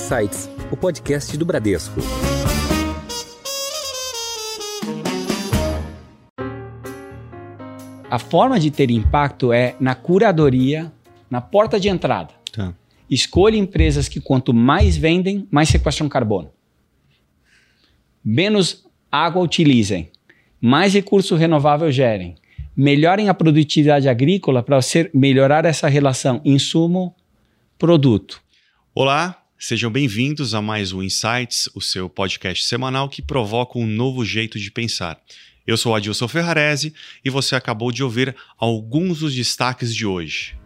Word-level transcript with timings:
Insights, 0.00 0.48
o 0.72 0.76
podcast 0.78 1.36
do 1.36 1.44
Bradesco. 1.44 2.00
A 8.10 8.18
forma 8.18 8.58
de 8.58 8.70
ter 8.70 8.90
impacto 8.90 9.52
é 9.52 9.76
na 9.78 9.94
curadoria, 9.94 10.90
na 11.30 11.42
porta 11.42 11.78
de 11.78 11.90
entrada. 11.90 12.32
Tá. 12.50 12.72
Escolha 13.10 13.58
empresas 13.58 14.08
que 14.08 14.22
quanto 14.22 14.54
mais 14.54 14.96
vendem, 14.96 15.46
mais 15.50 15.68
sequestram 15.68 16.08
carbono. 16.08 16.50
Menos 18.24 18.86
água 19.12 19.42
utilizem, 19.42 20.10
mais 20.58 20.94
recurso 20.94 21.36
renovável 21.36 21.92
gerem. 21.92 22.36
Melhorem 22.74 23.28
a 23.28 23.34
produtividade 23.34 24.08
agrícola 24.08 24.62
para 24.62 24.80
você 24.80 25.10
melhorar 25.12 25.66
essa 25.66 25.88
relação 25.88 26.40
insumo-produto. 26.42 28.40
Olá, 28.94 29.40
sejam 29.62 29.90
bem-vindos 29.90 30.54
a 30.54 30.62
mais 30.62 30.90
um 30.90 31.02
Insights, 31.02 31.68
o 31.74 31.82
seu 31.82 32.08
podcast 32.08 32.64
semanal 32.64 33.10
que 33.10 33.20
provoca 33.20 33.78
um 33.78 33.86
novo 33.86 34.24
jeito 34.24 34.58
de 34.58 34.70
pensar. 34.70 35.20
Eu 35.66 35.76
sou 35.76 35.94
Adilson 35.94 36.26
Ferrarese 36.26 36.94
e 37.22 37.28
você 37.28 37.54
acabou 37.54 37.92
de 37.92 38.02
ouvir 38.02 38.34
alguns 38.56 39.18
dos 39.18 39.34
destaques 39.34 39.94
de 39.94 40.06
hoje. 40.06 40.56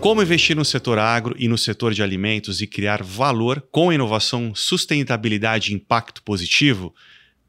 Como 0.00 0.22
investir 0.22 0.56
no 0.56 0.64
setor 0.64 0.98
agro 0.98 1.36
e 1.38 1.46
no 1.46 1.58
setor 1.58 1.92
de 1.92 2.02
alimentos 2.02 2.62
e 2.62 2.66
criar 2.66 3.02
valor 3.02 3.60
com 3.70 3.92
inovação, 3.92 4.54
sustentabilidade 4.54 5.70
e 5.70 5.74
impacto 5.74 6.22
positivo? 6.22 6.94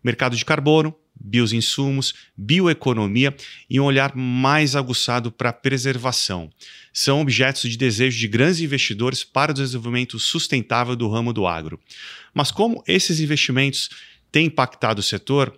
Mercado 0.04 0.36
de 0.36 0.44
carbono, 0.44 0.94
bioinsumos, 1.24 2.14
bioeconomia 2.36 3.36
e 3.70 3.80
um 3.80 3.84
olhar 3.84 4.16
mais 4.16 4.76
aguçado 4.76 5.32
para 5.32 5.50
a 5.50 5.54
preservação. 5.54 6.50
São 6.92 7.22
objetos 7.22 7.70
de 7.70 7.78
desejo 7.78 8.20
de 8.20 8.28
grandes 8.28 8.60
investidores 8.60 9.24
para 9.24 9.52
o 9.52 9.56
desenvolvimento 9.56 10.20
sustentável 10.20 10.96
do 10.96 11.10
ramo 11.10 11.32
do 11.32 11.46
agro. 11.46 11.80
Mas 12.34 12.52
como 12.52 12.84
esses 12.88 13.20
investimentos 13.20 13.90
têm 14.32 14.48
impactado 14.48 15.00
o 15.00 15.04
setor? 15.04 15.58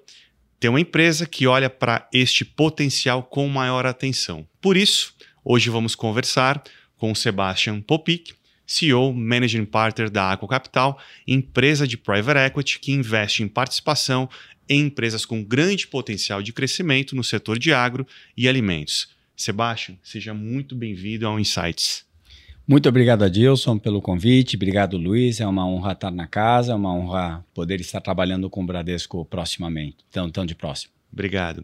Tem 0.60 0.70
uma 0.70 0.80
empresa 0.80 1.26
que 1.26 1.48
olha 1.48 1.70
para 1.70 2.08
este 2.14 2.46
potencial 2.46 3.24
com 3.24 3.48
maior 3.48 3.86
atenção. 3.86 4.48
Por 4.62 4.78
isso, 4.78 5.14
hoje 5.44 5.70
vamos 5.70 5.96
conversar 5.96 6.64
com 6.96 7.14
Sebastian 7.14 7.82
Popik, 7.82 8.34
CEO, 8.66 9.14
Managing 9.14 9.66
Partner 9.66 10.10
da 10.10 10.32
Aqua 10.32 10.48
Capital, 10.48 10.98
empresa 11.28 11.88
de 11.88 11.98
private 11.98 12.40
equity 12.40 12.80
que 12.80 12.92
investe 12.92 13.44
em 13.44 13.48
participação 13.48 14.30
em 14.68 14.86
empresas 14.86 15.26
com 15.26 15.44
grande 15.44 15.88
potencial 15.88 16.42
de 16.42 16.54
crescimento 16.54 17.16
no 17.16 17.24
setor 17.24 17.60
de 17.60 17.74
agro 17.74 18.08
e 18.36 18.48
alimentos. 18.48 19.10
Sebastian, 19.36 19.96
seja 20.04 20.34
muito 20.34 20.76
bem-vindo 20.76 21.28
ao 21.28 21.40
Insights. 21.40 22.06
Muito 22.66 22.88
obrigado, 22.88 23.24
Adilson, 23.24 23.78
pelo 23.78 24.02
convite. 24.02 24.56
Obrigado, 24.56 24.98
Luiz. 24.98 25.42
É 25.42 25.48
uma 25.48 25.68
honra 25.68 25.92
estar 25.92 26.12
na 26.12 26.28
casa, 26.28 26.72
é 26.72 26.76
uma 26.76 26.94
honra 26.94 27.46
poder 27.54 27.82
estar 27.82 28.00
trabalhando 28.00 28.50
com 28.50 28.64
o 28.64 28.66
Bradesco 28.66 29.26
proximamente, 29.26 29.98
tão, 30.10 30.30
tão 30.30 30.46
de 30.46 30.56
próximo. 30.56 30.94
Obrigado. 31.12 31.64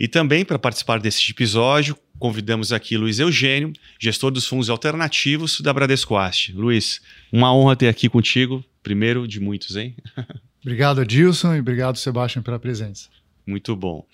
E 0.00 0.08
também 0.08 0.44
para 0.44 0.58
participar 0.58 1.00
desse 1.00 1.30
episódio, 1.30 1.98
convidamos 2.18 2.72
aqui 2.72 2.96
Luiz 2.96 3.18
Eugênio, 3.18 3.72
gestor 4.00 4.30
dos 4.30 4.46
fundos 4.46 4.70
alternativos 4.70 5.60
da 5.60 5.72
Bradesco 5.72 6.16
Ast. 6.16 6.52
Luiz, 6.52 7.02
uma 7.30 7.54
honra 7.54 7.76
ter 7.76 7.88
aqui 7.88 8.08
contigo, 8.08 8.64
primeiro 8.82 9.28
de 9.28 9.38
muitos, 9.38 9.76
hein? 9.76 9.94
Obrigado, 10.66 11.00
Adilson, 11.00 11.54
e 11.54 11.60
obrigado, 11.60 11.96
Sebastião, 11.96 12.42
pela 12.42 12.58
presença. 12.58 13.08
Muito 13.46 13.76
bom. 13.76 14.04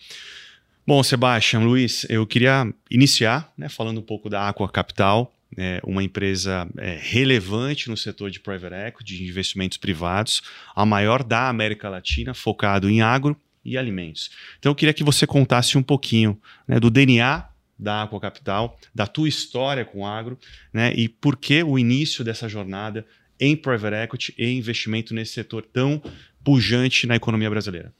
Bom, 0.86 1.02
Sebastião, 1.02 1.64
Luiz, 1.64 2.04
eu 2.10 2.26
queria 2.26 2.70
iniciar 2.90 3.50
né, 3.56 3.70
falando 3.70 4.00
um 4.00 4.02
pouco 4.02 4.28
da 4.28 4.50
Aqua 4.50 4.68
Capital, 4.68 5.34
é 5.56 5.80
uma 5.82 6.04
empresa 6.04 6.68
é, 6.76 6.98
relevante 7.00 7.88
no 7.88 7.96
setor 7.96 8.30
de 8.30 8.38
private 8.38 8.74
equity, 8.74 9.16
de 9.16 9.30
investimentos 9.30 9.78
privados, 9.78 10.42
a 10.76 10.84
maior 10.84 11.24
da 11.24 11.48
América 11.48 11.88
Latina, 11.88 12.34
focado 12.34 12.90
em 12.90 13.00
agro 13.00 13.34
e 13.64 13.78
alimentos. 13.78 14.30
Então 14.58 14.72
eu 14.72 14.76
queria 14.76 14.92
que 14.92 15.02
você 15.02 15.26
contasse 15.26 15.78
um 15.78 15.82
pouquinho 15.82 16.38
né, 16.68 16.78
do 16.78 16.90
DNA 16.90 17.48
da 17.78 18.02
Aqua 18.02 18.20
Capital, 18.20 18.78
da 18.94 19.06
tua 19.06 19.26
história 19.26 19.86
com 19.86 20.00
o 20.00 20.06
agro, 20.06 20.38
né, 20.70 20.92
e 20.92 21.08
por 21.08 21.34
que 21.34 21.62
o 21.62 21.78
início 21.78 22.22
dessa 22.22 22.46
jornada 22.46 23.06
em 23.42 23.56
private 23.56 23.96
equity 23.96 24.34
e 24.38 24.56
investimento 24.56 25.12
nesse 25.12 25.32
setor 25.32 25.64
tão 25.64 26.00
pujante 26.44 27.08
na 27.08 27.16
economia 27.16 27.50
brasileira. 27.50 27.92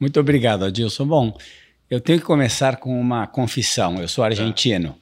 Muito 0.00 0.18
obrigado, 0.18 0.64
Adilson. 0.64 1.06
Bom, 1.06 1.38
eu 1.90 2.00
tenho 2.00 2.18
que 2.18 2.24
começar 2.24 2.78
com 2.78 2.98
uma 2.98 3.26
confissão. 3.26 4.00
Eu 4.00 4.08
sou 4.08 4.24
argentino 4.24 4.96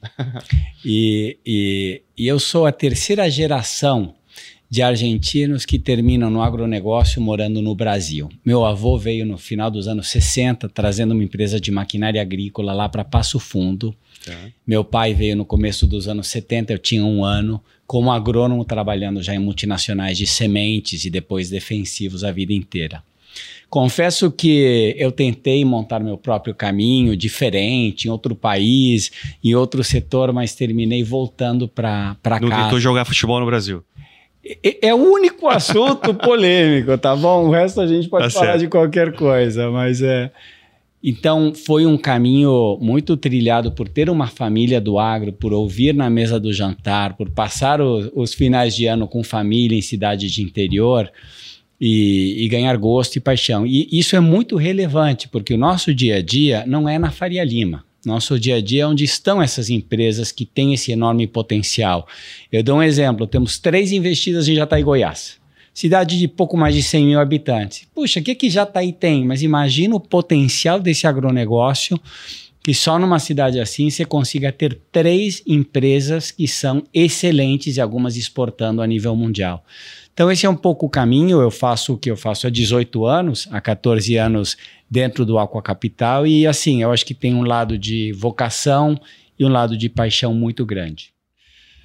e, 0.83 1.37
e, 1.45 2.01
e 2.17 2.27
eu 2.27 2.37
sou 2.37 2.65
a 2.65 2.71
terceira 2.71 3.29
geração 3.29 4.13
de 4.69 4.81
argentinos 4.81 5.65
que 5.65 5.79
terminam 5.79 6.29
no 6.29 6.41
agronegócio 6.41 7.21
morando 7.21 7.61
no 7.61 7.73
Brasil. 7.73 8.29
Meu 8.45 8.65
avô 8.65 8.97
veio 8.97 9.25
no 9.25 9.37
final 9.37 9.71
dos 9.71 9.87
anos 9.87 10.09
60 10.09 10.67
trazendo 10.69 11.13
uma 11.13 11.23
empresa 11.23 11.59
de 11.59 11.71
maquinária 11.71 12.21
agrícola 12.21 12.73
lá 12.73 12.89
para 12.89 13.05
Passo 13.05 13.39
Fundo. 13.39 13.95
Tá. 14.25 14.33
Meu 14.65 14.83
pai 14.83 15.13
veio 15.13 15.35
no 15.35 15.45
começo 15.45 15.87
dos 15.87 16.07
anos 16.07 16.27
70, 16.27 16.73
eu 16.73 16.77
tinha 16.77 17.03
um 17.03 17.23
ano, 17.23 17.61
como 17.87 18.11
agrônomo 18.11 18.63
trabalhando 18.63 19.21
já 19.21 19.33
em 19.33 19.39
multinacionais 19.39 20.17
de 20.17 20.27
sementes 20.27 21.05
e 21.05 21.09
depois 21.09 21.49
defensivos 21.49 22.23
a 22.23 22.31
vida 22.31 22.53
inteira. 22.53 23.03
Confesso 23.69 24.29
que 24.29 24.93
eu 24.97 25.13
tentei 25.13 25.63
montar 25.63 26.01
meu 26.01 26.17
próprio 26.17 26.53
caminho, 26.53 27.15
diferente, 27.15 28.05
em 28.05 28.11
outro 28.11 28.35
país, 28.35 29.09
em 29.41 29.55
outro 29.55 29.81
setor, 29.81 30.33
mas 30.33 30.53
terminei 30.53 31.03
voltando 31.03 31.69
para 31.69 32.17
casa. 32.21 32.39
Não 32.41 32.63
tentou 32.63 32.79
jogar 32.81 33.05
futebol 33.05 33.39
no 33.39 33.45
Brasil? 33.45 33.81
É 34.81 34.93
o 34.93 34.97
único 34.97 35.47
assunto 35.47 36.13
polêmico, 36.19 36.97
tá 36.97 37.15
bom? 37.15 37.47
O 37.47 37.51
resto 37.51 37.79
a 37.79 37.87
gente 37.87 38.09
pode 38.09 38.25
tá 38.25 38.31
falar 38.31 38.45
certo. 38.47 38.59
de 38.59 38.67
qualquer 38.67 39.13
coisa, 39.13 39.69
mas 39.69 40.01
é. 40.01 40.31
Então 41.03 41.53
foi 41.53 41.85
um 41.85 41.97
caminho 41.97 42.77
muito 42.79 43.17
trilhado 43.17 43.71
por 43.71 43.89
ter 43.89 44.09
uma 44.09 44.27
família 44.27 44.79
do 44.79 44.99
agro, 44.99 45.33
por 45.33 45.51
ouvir 45.51 45.95
na 45.95 46.09
mesa 46.09 46.39
do 46.39 46.53
jantar, 46.53 47.17
por 47.17 47.29
passar 47.31 47.81
o, 47.81 48.11
os 48.15 48.33
finais 48.33 48.75
de 48.75 48.85
ano 48.85 49.07
com 49.07 49.23
família 49.23 49.77
em 49.77 49.81
cidades 49.81 50.31
de 50.31 50.43
interior 50.43 51.11
e, 51.79 52.45
e, 52.45 52.47
ganhar 52.47 52.77
gosto 52.77 53.15
e 53.15 53.19
paixão. 53.19 53.65
E 53.65 53.87
isso 53.91 54.15
é 54.15 54.19
muito 54.19 54.55
relevante, 54.55 55.27
porque 55.27 55.55
o 55.55 55.57
nosso 55.57 55.93
dia 55.95 56.17
a 56.17 56.21
dia 56.21 56.63
não 56.67 56.87
é 56.87 56.99
na 56.99 57.09
Faria 57.09 57.43
Lima. 57.43 57.83
Nosso 58.05 58.39
dia 58.39 58.55
a 58.55 58.61
dia 58.61 58.83
é 58.83 58.87
onde 58.87 59.03
estão 59.03 59.41
essas 59.41 59.69
empresas 59.69 60.31
que 60.31 60.45
têm 60.45 60.73
esse 60.73 60.91
enorme 60.91 61.25
potencial. 61.25 62.07
Eu 62.51 62.63
dou 62.63 62.77
um 62.77 62.83
exemplo: 62.83 63.25
temos 63.25 63.57
três 63.57 63.91
investidas 63.91 64.47
em 64.47 64.55
Jataí, 64.55 64.83
Goiás. 64.83 65.40
Cidade 65.73 66.19
de 66.19 66.27
pouco 66.27 66.57
mais 66.57 66.75
de 66.75 66.83
100 66.83 67.05
mil 67.05 67.19
habitantes. 67.19 67.87
Puxa, 67.93 68.19
o 68.19 68.23
que, 68.23 68.35
que 68.35 68.49
Jataí 68.49 68.91
tem? 68.91 69.25
Mas 69.25 69.41
imagina 69.41 69.95
o 69.95 69.99
potencial 69.99 70.79
desse 70.79 71.07
agronegócio 71.07 71.99
que 72.63 72.73
só 72.73 72.99
numa 72.99 73.19
cidade 73.19 73.59
assim 73.59 73.89
você 73.89 74.05
consiga 74.05 74.51
ter 74.51 74.79
três 74.91 75.41
empresas 75.47 76.29
que 76.29 76.47
são 76.47 76.83
excelentes 76.93 77.77
e 77.77 77.81
algumas 77.81 78.15
exportando 78.15 78.81
a 78.81 78.87
nível 78.87 79.15
mundial. 79.15 79.65
Então, 80.13 80.31
esse 80.31 80.45
é 80.45 80.49
um 80.49 80.55
pouco 80.55 80.85
o 80.85 80.89
caminho. 80.89 81.41
Eu 81.41 81.49
faço 81.49 81.93
o 81.93 81.97
que 81.97 82.11
eu 82.11 82.17
faço 82.17 82.45
há 82.45 82.49
18 82.49 83.05
anos, 83.05 83.47
há 83.49 83.59
14 83.59 84.15
anos 84.17 84.57
dentro 84.89 85.25
do 85.25 85.39
Aqua 85.39 85.61
Capital, 85.61 86.27
e 86.27 86.45
assim, 86.45 86.83
eu 86.83 86.91
acho 86.91 87.05
que 87.05 87.13
tem 87.13 87.33
um 87.33 87.43
lado 87.43 87.77
de 87.77 88.11
vocação 88.11 88.99
e 89.39 89.45
um 89.45 89.49
lado 89.49 89.77
de 89.77 89.87
paixão 89.87 90.33
muito 90.33 90.65
grande. 90.65 91.13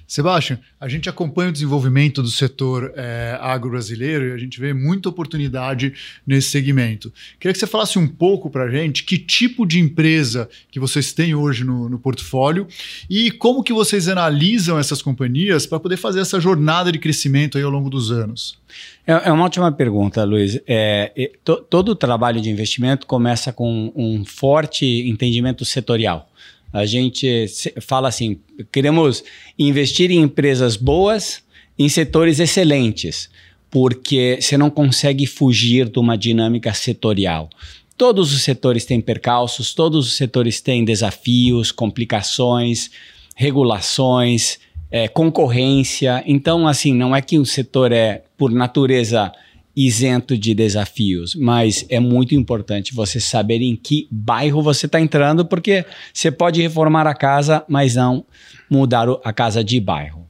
Sebastião, 0.07 0.57
a 0.79 0.87
gente 0.87 1.09
acompanha 1.09 1.49
o 1.49 1.51
desenvolvimento 1.51 2.23
do 2.23 2.29
setor 2.29 2.93
é, 2.95 3.37
agro-brasileiro 3.41 4.29
e 4.29 4.31
a 4.31 4.37
gente 4.37 4.57
vê 4.57 4.73
muita 4.73 5.09
oportunidade 5.09 5.93
nesse 6.25 6.49
segmento. 6.49 7.11
Queria 7.37 7.51
que 7.51 7.59
você 7.59 7.67
falasse 7.67 7.99
um 7.99 8.07
pouco 8.07 8.49
para 8.49 8.63
a 8.63 8.69
gente 8.69 9.03
que 9.03 9.17
tipo 9.17 9.65
de 9.65 9.79
empresa 9.79 10.49
que 10.71 10.79
vocês 10.79 11.11
têm 11.11 11.35
hoje 11.35 11.65
no, 11.65 11.89
no 11.89 11.99
portfólio 11.99 12.67
e 13.09 13.31
como 13.31 13.61
que 13.61 13.73
vocês 13.73 14.07
analisam 14.07 14.79
essas 14.79 15.01
companhias 15.01 15.65
para 15.65 15.77
poder 15.77 15.97
fazer 15.97 16.21
essa 16.21 16.39
jornada 16.39 16.89
de 16.89 16.99
crescimento 16.99 17.57
aí 17.57 17.63
ao 17.65 17.71
longo 17.71 17.89
dos 17.89 18.09
anos. 18.09 18.57
É, 19.05 19.29
é 19.29 19.31
uma 19.31 19.43
ótima 19.43 19.69
pergunta, 19.73 20.23
Luiz. 20.23 20.57
É, 20.65 21.31
to, 21.43 21.57
todo 21.69 21.89
o 21.89 21.95
trabalho 21.95 22.39
de 22.39 22.49
investimento 22.49 23.05
começa 23.05 23.51
com 23.51 23.91
um 23.93 24.23
forte 24.23 24.85
entendimento 24.85 25.65
setorial. 25.65 26.26
A 26.71 26.85
gente 26.85 27.45
fala 27.81 28.07
assim: 28.07 28.39
queremos 28.71 29.23
investir 29.57 30.11
em 30.11 30.21
empresas 30.21 30.75
boas, 30.75 31.41
em 31.77 31.87
setores 31.89 32.39
excelentes, 32.39 33.29
porque 33.69 34.37
você 34.41 34.57
não 34.57 34.69
consegue 34.69 35.25
fugir 35.25 35.89
de 35.89 35.99
uma 35.99 36.17
dinâmica 36.17 36.73
setorial. 36.73 37.49
Todos 37.97 38.33
os 38.33 38.43
setores 38.43 38.85
têm 38.85 39.01
percalços, 39.01 39.73
todos 39.73 40.07
os 40.07 40.13
setores 40.15 40.61
têm 40.61 40.85
desafios, 40.85 41.71
complicações, 41.71 42.91
regulações, 43.35 44.59
é, 44.91 45.07
concorrência. 45.07 46.23
Então, 46.25 46.67
assim, 46.67 46.93
não 46.93 47.15
é 47.15 47.21
que 47.21 47.39
o 47.39 47.45
setor 47.45 47.91
é, 47.91 48.23
por 48.37 48.51
natureza, 48.51 49.31
isento 49.79 50.35
de 50.35 50.55
desafios, 50.55 51.35
mas 51.35 51.85
é 51.87 51.99
muito 51.99 52.33
importante 52.33 52.95
você 52.95 53.19
saber 53.19 53.61
em 53.61 53.75
que 53.75 54.07
bairro 54.09 54.59
você 54.59 54.87
está 54.87 54.99
entrando, 54.99 55.45
porque 55.45 55.85
você 56.11 56.31
pode 56.31 56.59
reformar 56.59 57.05
a 57.05 57.13
casa, 57.13 57.63
mas 57.69 57.93
não 57.93 58.25
mudar 58.67 59.07
a 59.23 59.31
casa 59.31 59.63
de 59.63 59.79
bairro. 59.79 60.25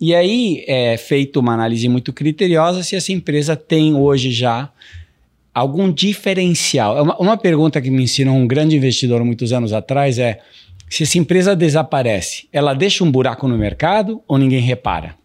E 0.00 0.14
aí 0.14 0.64
é 0.68 0.96
feita 0.96 1.40
uma 1.40 1.52
análise 1.52 1.88
muito 1.88 2.12
criteriosa 2.12 2.84
se 2.84 2.94
essa 2.94 3.10
empresa 3.10 3.56
tem 3.56 3.92
hoje 3.92 4.30
já 4.30 4.70
algum 5.52 5.92
diferencial. 5.92 7.02
Uma, 7.02 7.16
uma 7.18 7.36
pergunta 7.36 7.80
que 7.80 7.90
me 7.90 8.04
ensinou 8.04 8.36
um 8.36 8.46
grande 8.46 8.76
investidor 8.76 9.24
muitos 9.24 9.52
anos 9.52 9.72
atrás 9.72 10.16
é 10.16 10.38
se 10.88 11.02
essa 11.02 11.18
empresa 11.18 11.56
desaparece, 11.56 12.46
ela 12.52 12.72
deixa 12.72 13.02
um 13.02 13.10
buraco 13.10 13.48
no 13.48 13.58
mercado 13.58 14.22
ou 14.28 14.38
ninguém 14.38 14.60
repara? 14.60 15.16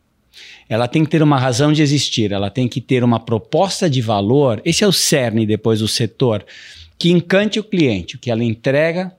Ela 0.70 0.88
tem 0.88 1.04
que 1.04 1.10
ter 1.10 1.24
uma 1.24 1.40
razão 1.40 1.72
de 1.72 1.82
existir, 1.82 2.32
ela 2.32 2.50
tem 2.50 2.68
que 2.68 2.82
ter 2.82 3.04
uma 3.04 3.20
proposta 3.20 3.90
de 3.90 4.02
valor. 4.02 4.62
Esse 4.66 4.84
é 4.84 4.88
o 4.88 4.92
cerne 4.92 5.46
depois 5.46 5.80
do 5.80 5.88
setor 5.88 6.46
que 6.98 7.12
encante 7.12 7.60
o 7.60 7.64
cliente, 7.64 8.16
o 8.16 8.20
que 8.20 8.32
ela 8.32 8.44
entrega, 8.44 9.16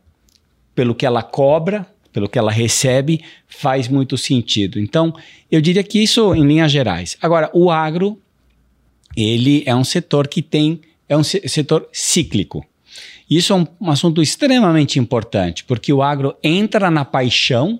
pelo 0.75 0.94
que 0.94 1.06
ela 1.06 1.23
cobra, 1.23 1.87
pelo 2.12 2.29
que 2.29 2.38
ela 2.38 2.50
recebe, 2.50 3.23
faz 3.47 3.88
muito 3.88 4.19
sentido. 4.19 4.79
Então, 4.81 5.15
eu 5.50 5.61
diria 5.61 5.85
que 5.85 6.03
isso 6.03 6.35
em 6.35 6.47
linhas 6.47 6.73
gerais. 6.73 7.17
Agora, 7.20 7.50
o 7.53 7.70
agro, 7.70 8.20
ele 9.17 9.62
é 9.67 9.75
um 9.75 9.85
setor 9.85 10.26
que 10.26 10.43
tem, 10.43 10.81
é 11.09 11.17
um 11.17 11.23
setor 11.23 11.88
cíclico. 11.93 12.67
Isso 13.31 13.53
é 13.53 13.56
um, 13.56 13.67
um 13.81 13.91
assunto 13.91 14.23
extremamente 14.23 14.99
importante, 14.99 15.65
porque 15.65 15.93
o 15.93 16.03
agro 16.03 16.35
entra 16.43 16.91
na 16.91 17.05
paixão 17.05 17.79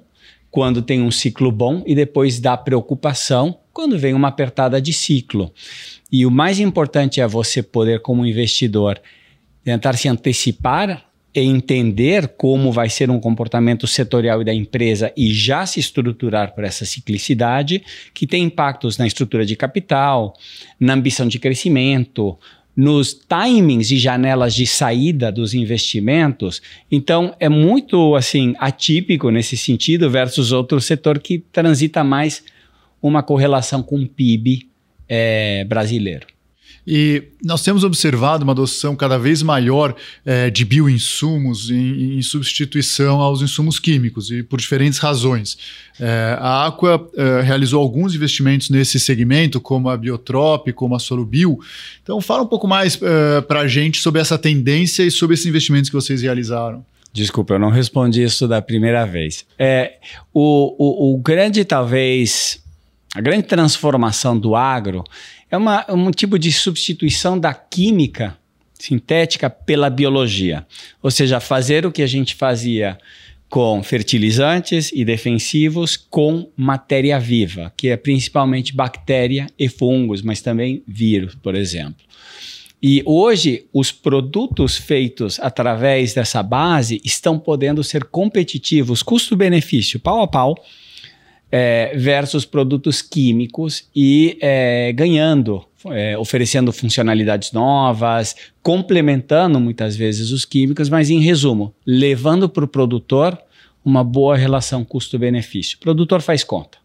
quando 0.51 0.83
tem 0.83 1.03
um 1.03 1.11
ciclo 1.11 1.53
bom 1.53 1.83
e 1.87 1.95
depois 1.95 2.41
dá 2.41 2.57
preocupação 2.57 3.59
quando 3.73 3.99
vem 3.99 4.15
uma 4.15 4.29
apertada 4.29 4.81
de 4.81 4.93
ciclo. 4.93 5.53
E 6.11 6.25
o 6.27 6.31
mais 6.31 6.59
importante 6.59 7.21
é 7.21 7.27
você 7.27 7.63
poder, 7.63 8.01
como 8.01 8.27
investidor, 8.27 9.01
tentar 9.63 9.97
se 9.97 10.09
antecipar 10.09 11.05
e 11.35 11.41
entender 11.41 12.29
como 12.29 12.73
vai 12.73 12.89
ser 12.89 13.11
um 13.11 13.21
comportamento 13.21 13.87
setorial 13.87 14.43
da 14.43 14.53
empresa 14.53 15.13
e 15.17 15.33
já 15.33 15.67
se 15.67 15.79
estruturar 15.79 16.55
para 16.55 16.67
essa 16.67 16.85
ciclicidade, 16.85 17.83
que 18.15 18.27
tem 18.27 18.45
impactos 18.45 18.97
na 18.99 19.07
estrutura 19.07 19.45
de 19.45 19.55
capital, 19.55 20.35
na 20.81 20.95
ambição 20.95 21.29
de 21.29 21.39
crescimento, 21.39 22.39
nos 22.79 23.13
timings 23.13 23.91
e 23.91 23.99
janelas 23.99 24.55
de 24.55 24.65
saída 24.65 25.33
dos 25.33 25.53
investimentos. 25.53 26.63
Então, 26.89 27.35
é 27.41 27.49
muito 27.49 28.15
assim 28.15 28.55
atípico 28.57 29.33
nesse 29.33 29.57
sentido 29.57 30.09
versus 30.09 30.53
outro 30.53 30.81
setor 30.81 31.19
que 31.19 31.41
transita 31.41 32.05
mais 32.05 32.45
uma 33.03 33.21
correlação 33.21 33.83
com 33.83 33.97
o 33.97 34.07
PIB 34.07 34.69
é, 35.09 35.65
brasileiro. 35.65 36.29
E 36.91 37.23
nós 37.45 37.63
temos 37.63 37.85
observado 37.85 38.45
uma 38.45 38.53
adoção 38.53 38.97
cada 38.97 39.19
vez 39.19 39.43
maior 39.43 39.95
é, 40.25 40.49
de 40.49 40.65
bioinsumos 40.65 41.71
em, 41.71 42.17
em, 42.17 42.23
substituição 42.23 43.21
aos 43.21 43.43
insumos 43.43 43.79
químicos, 43.79 44.31
e 44.31 44.43
por 44.43 44.59
diferentes 44.59 44.99
razões. 44.99 45.59
É, 46.01 46.35
a 46.41 46.67
Aqua 46.67 47.07
é, 47.15 47.43
realizou 47.43 47.83
alguns 47.83 48.15
investimentos 48.15 48.71
nesse 48.71 48.99
segmento, 48.99 49.61
como 49.61 49.91
a 49.91 49.99
Biotrop, 49.99 50.73
como 50.73 50.97
a 50.97 50.99
Solubio. 50.99 51.59
Então, 52.03 52.23
fala 52.23 52.45
um 52.45 52.47
pouco 52.47 52.67
mais 52.67 52.97
para 52.97 53.61
a 53.61 53.69
gente 53.69 54.01
sobre 54.01 54.23
essa 54.23 54.39
tendência 54.39 55.03
e 55.03 55.11
sobre 55.11 55.35
esses 55.35 55.45
investimentos 55.45 55.91
que 55.91 55.97
vocês 55.97 56.23
realizaram. 56.23 56.83
Desculpa, 57.13 57.53
eu 57.53 57.59
não 57.59 57.69
respondi 57.69 58.23
isso 58.23 58.49
da 58.49 58.63
primeira 58.63 59.05
vez. 59.05 59.45
É, 59.59 59.99
o, 60.33 60.75
o, 60.79 61.15
o 61.15 61.19
grande, 61.19 61.67
talvez, 61.67 62.63
a 63.15 63.21
grande 63.21 63.43
transformação 63.43 64.39
do 64.39 64.57
agro 64.57 65.05
é 65.51 65.57
uma, 65.57 65.85
um 65.91 66.11
tipo 66.11 66.39
de 66.39 66.53
substituição 66.53 67.39
da 67.39 67.55
química 67.55 68.37
sintética 68.75 69.51
pela 69.51 69.91
biologia. 69.91 70.67
Ou 71.03 71.11
seja, 71.11 71.41
fazer 71.41 71.85
o 71.85 71.93
que 71.93 72.03
a 72.03 72.07
gente 72.07 72.35
fazia 72.35 72.99
com 73.49 73.83
fertilizantes 73.83 74.91
e 74.93 75.05
defensivos 75.05 75.97
com 75.97 76.51
matéria 76.57 77.19
viva, 77.19 77.73
que 77.77 77.89
é 77.89 77.97
principalmente 77.97 78.75
bactéria 78.75 79.47
e 79.59 79.69
fungos, 79.69 80.21
mas 80.21 80.43
também 80.43 80.83
vírus, 80.87 81.35
por 81.35 81.55
exemplo. 81.55 82.07
E 82.81 83.03
hoje, 83.05 83.67
os 83.73 83.91
produtos 83.91 84.77
feitos 84.77 85.41
através 85.41 86.15
dessa 86.15 86.43
base 86.43 87.01
estão 87.05 87.39
podendo 87.39 87.83
ser 87.83 88.05
competitivos, 88.05 89.03
custo-benefício, 89.03 89.99
pau 89.99 90.23
a 90.23 90.29
pau, 90.29 90.55
é, 91.51 91.93
versus 91.97 92.45
produtos 92.45 93.01
químicos 93.01 93.89
e 93.95 94.39
é, 94.41 94.93
ganhando, 94.93 95.65
é, 95.87 96.17
oferecendo 96.19 96.73
funcionalidades 96.73 97.53
novas, 97.53 98.37
complementando 98.63 99.59
muitas 99.59 99.97
vezes 99.97 100.31
os 100.31 100.45
químicos, 100.45 100.89
mas 100.89 101.11
em 101.11 101.21
resumo, 101.21 101.75
levando 101.87 102.49
para 102.49 102.65
o 102.65 102.69
produtor 102.69 103.39
uma 103.85 104.05
boa 104.05 104.37
relação 104.37 104.85
custo-benefício. 104.85 105.79
O 105.79 105.81
produtor 105.81 106.21
faz 106.21 106.45
conta. 106.45 106.79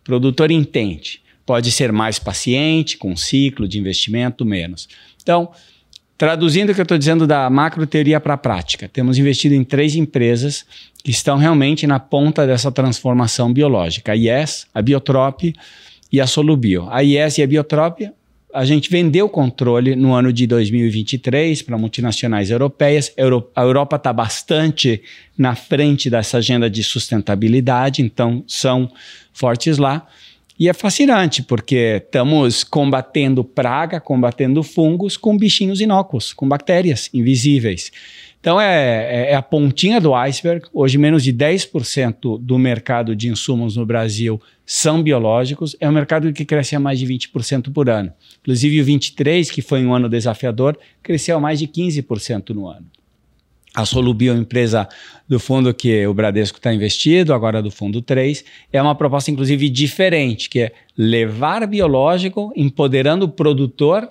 O 0.00 0.04
produtor 0.04 0.50
entende. 0.50 1.20
Pode 1.44 1.70
ser 1.70 1.92
mais 1.92 2.18
paciente, 2.18 2.96
com 2.96 3.16
ciclo 3.16 3.68
de 3.68 3.78
investimento, 3.78 4.44
menos. 4.44 4.88
Então, 5.22 5.50
Traduzindo 6.18 6.70
o 6.70 6.74
que 6.74 6.80
eu 6.80 6.84
estou 6.84 6.96
dizendo 6.96 7.26
da 7.26 7.50
macro 7.50 7.86
teoria 7.86 8.18
para 8.18 8.34
a 8.34 8.38
prática, 8.38 8.88
temos 8.88 9.18
investido 9.18 9.54
em 9.54 9.62
três 9.62 9.94
empresas 9.94 10.64
que 11.04 11.10
estão 11.10 11.36
realmente 11.36 11.86
na 11.86 12.00
ponta 12.00 12.46
dessa 12.46 12.72
transformação 12.72 13.52
biológica: 13.52 14.12
a 14.12 14.16
IES, 14.16 14.66
a 14.74 14.80
Biotrop 14.80 15.54
e 16.10 16.20
a 16.20 16.26
Solubio. 16.26 16.88
A 16.90 17.02
IES 17.02 17.36
e 17.36 17.42
a 17.42 17.46
Biotrop, 17.46 18.10
a 18.54 18.64
gente 18.64 18.88
vendeu 18.88 19.26
o 19.26 19.28
controle 19.28 19.94
no 19.94 20.14
ano 20.14 20.32
de 20.32 20.46
2023 20.46 21.60
para 21.60 21.76
multinacionais 21.76 22.50
europeias. 22.50 23.12
A 23.54 23.60
Europa 23.62 23.96
está 23.96 24.10
bastante 24.10 25.02
na 25.36 25.54
frente 25.54 26.08
dessa 26.08 26.38
agenda 26.38 26.70
de 26.70 26.82
sustentabilidade, 26.82 28.00
então 28.00 28.42
são 28.46 28.90
fortes 29.34 29.76
lá. 29.76 30.06
E 30.58 30.68
é 30.68 30.72
fascinante, 30.72 31.42
porque 31.42 32.02
estamos 32.02 32.64
combatendo 32.64 33.44
praga, 33.44 34.00
combatendo 34.00 34.62
fungos 34.62 35.16
com 35.16 35.36
bichinhos 35.36 35.80
inócuos, 35.80 36.32
com 36.32 36.48
bactérias 36.48 37.10
invisíveis. 37.12 37.92
Então 38.40 38.60
é, 38.60 39.26
é, 39.26 39.30
é 39.32 39.34
a 39.34 39.42
pontinha 39.42 40.00
do 40.00 40.14
iceberg. 40.14 40.66
Hoje, 40.72 40.96
menos 40.96 41.22
de 41.22 41.32
10% 41.32 42.40
do 42.40 42.58
mercado 42.58 43.14
de 43.14 43.28
insumos 43.28 43.76
no 43.76 43.84
Brasil 43.84 44.40
são 44.64 45.02
biológicos. 45.02 45.76
É 45.78 45.88
um 45.88 45.92
mercado 45.92 46.32
que 46.32 46.44
cresce 46.44 46.74
a 46.74 46.80
mais 46.80 46.98
de 46.98 47.06
20% 47.06 47.72
por 47.72 47.90
ano. 47.90 48.12
Inclusive, 48.40 48.80
o 48.80 48.84
23, 48.84 49.50
que 49.50 49.60
foi 49.60 49.84
um 49.84 49.92
ano 49.92 50.08
desafiador, 50.08 50.78
cresceu 51.02 51.36
a 51.36 51.40
mais 51.40 51.58
de 51.58 51.66
15% 51.66 52.50
no 52.50 52.66
ano. 52.68 52.86
A 53.76 53.84
Solubio, 53.84 54.34
empresa 54.34 54.88
do 55.28 55.38
fundo 55.38 55.74
que 55.74 56.06
o 56.06 56.14
Bradesco 56.14 56.56
está 56.56 56.72
investido, 56.72 57.34
agora 57.34 57.62
do 57.62 57.70
fundo 57.70 58.00
3, 58.00 58.42
é 58.72 58.80
uma 58.80 58.94
proposta, 58.94 59.30
inclusive, 59.30 59.68
diferente, 59.68 60.48
que 60.48 60.60
é 60.60 60.72
levar 60.96 61.66
biológico, 61.66 62.50
empoderando 62.56 63.26
o 63.26 63.28
produtor 63.28 64.08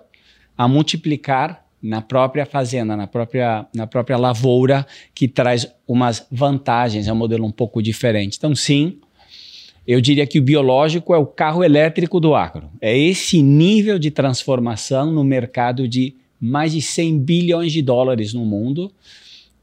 a 0.56 0.68
multiplicar 0.68 1.66
na 1.82 2.00
própria 2.00 2.46
fazenda, 2.46 2.96
na 2.96 3.08
própria, 3.08 3.66
na 3.74 3.88
própria 3.88 4.18
lavoura, 4.18 4.86
que 5.16 5.28
traz 5.28 5.68
umas 5.88 6.28
vantagens, 6.32 7.08
é 7.08 7.12
um 7.12 7.16
modelo 7.16 7.44
um 7.44 7.51
pouco 7.51 7.82
diferente. 7.82 8.38
Então, 8.38 8.56
sim, 8.56 9.00
eu 9.88 10.00
diria 10.00 10.28
que 10.28 10.38
o 10.38 10.44
biológico 10.44 11.12
é 11.12 11.18
o 11.18 11.25
carro 11.25 11.63
elétrico 11.63 12.20
do 12.20 12.36
agro. 12.36 12.70
É 12.80 12.96
esse 12.96 13.42
nível 13.42 13.98
de 13.98 14.12
transformação 14.12 15.12
no 15.12 15.24
mercado 15.24 15.88
de 15.88 16.13
mais 16.40 16.72
de 16.72 16.84
100 16.84 17.18
bilhões 17.18 17.72
de 17.72 17.82
dólares 17.82 18.32
no 18.32 18.46
mundo 18.46 18.92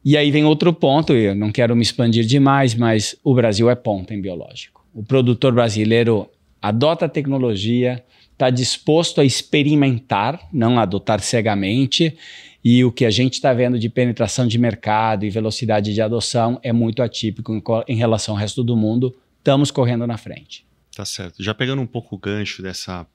e 0.05 0.17
aí 0.17 0.31
vem 0.31 0.45
outro 0.45 0.73
ponto, 0.73 1.13
eu 1.13 1.35
não 1.35 1.53
quero 1.53 1.77
me 1.77 1.83
expandir 1.83 2.25
demais, 2.25 2.75
mas 2.75 3.17
o 3.23 3.35
Brasil 3.35 3.71
é 3.71 3.75
ponta 3.75 4.15
em 4.15 4.21
biológico. 4.21 4.85
O 4.93 5.03
produtor 5.03 5.53
brasileiro 5.53 6.29
adota 6.61 7.07
a 7.07 7.09
tecnologia, 7.09 8.05
está 8.33 8.51
disposto 8.51 9.21
a 9.21 9.25
experimentar, 9.25 10.41
não 10.53 10.79
adotar 10.79 11.21
cegamente, 11.21 12.17
e 12.65 12.85
o 12.85 12.93
que 12.93 13.05
a 13.05 13.11
gente 13.11 13.35
está 13.35 13.53
vendo 13.53 13.79
de 13.79 13.89
penetração 13.89 14.47
de 14.47 14.59
mercado 14.59 15.25
e 15.25 15.31
velocidade 15.31 15.93
de 15.93 16.01
adoção 16.01 16.59
é 16.63 16.73
muito 16.73 17.03
atípico 17.03 17.53
em, 17.53 17.63
em 17.89 17.97
relação 17.97 18.35
ao 18.35 18.41
resto 18.41 18.63
do 18.63 18.77
mundo. 18.77 19.15
Estamos 19.39 19.71
correndo 19.71 20.07
na 20.07 20.17
frente. 20.17 20.65
Tá 20.95 21.05
certo. 21.05 21.43
Já 21.43 21.55
pegando 21.55 21.83
um 21.83 21.87
pouco 21.87 22.15
o 22.15 22.19
gancho 22.19 22.63
dessa 22.63 23.07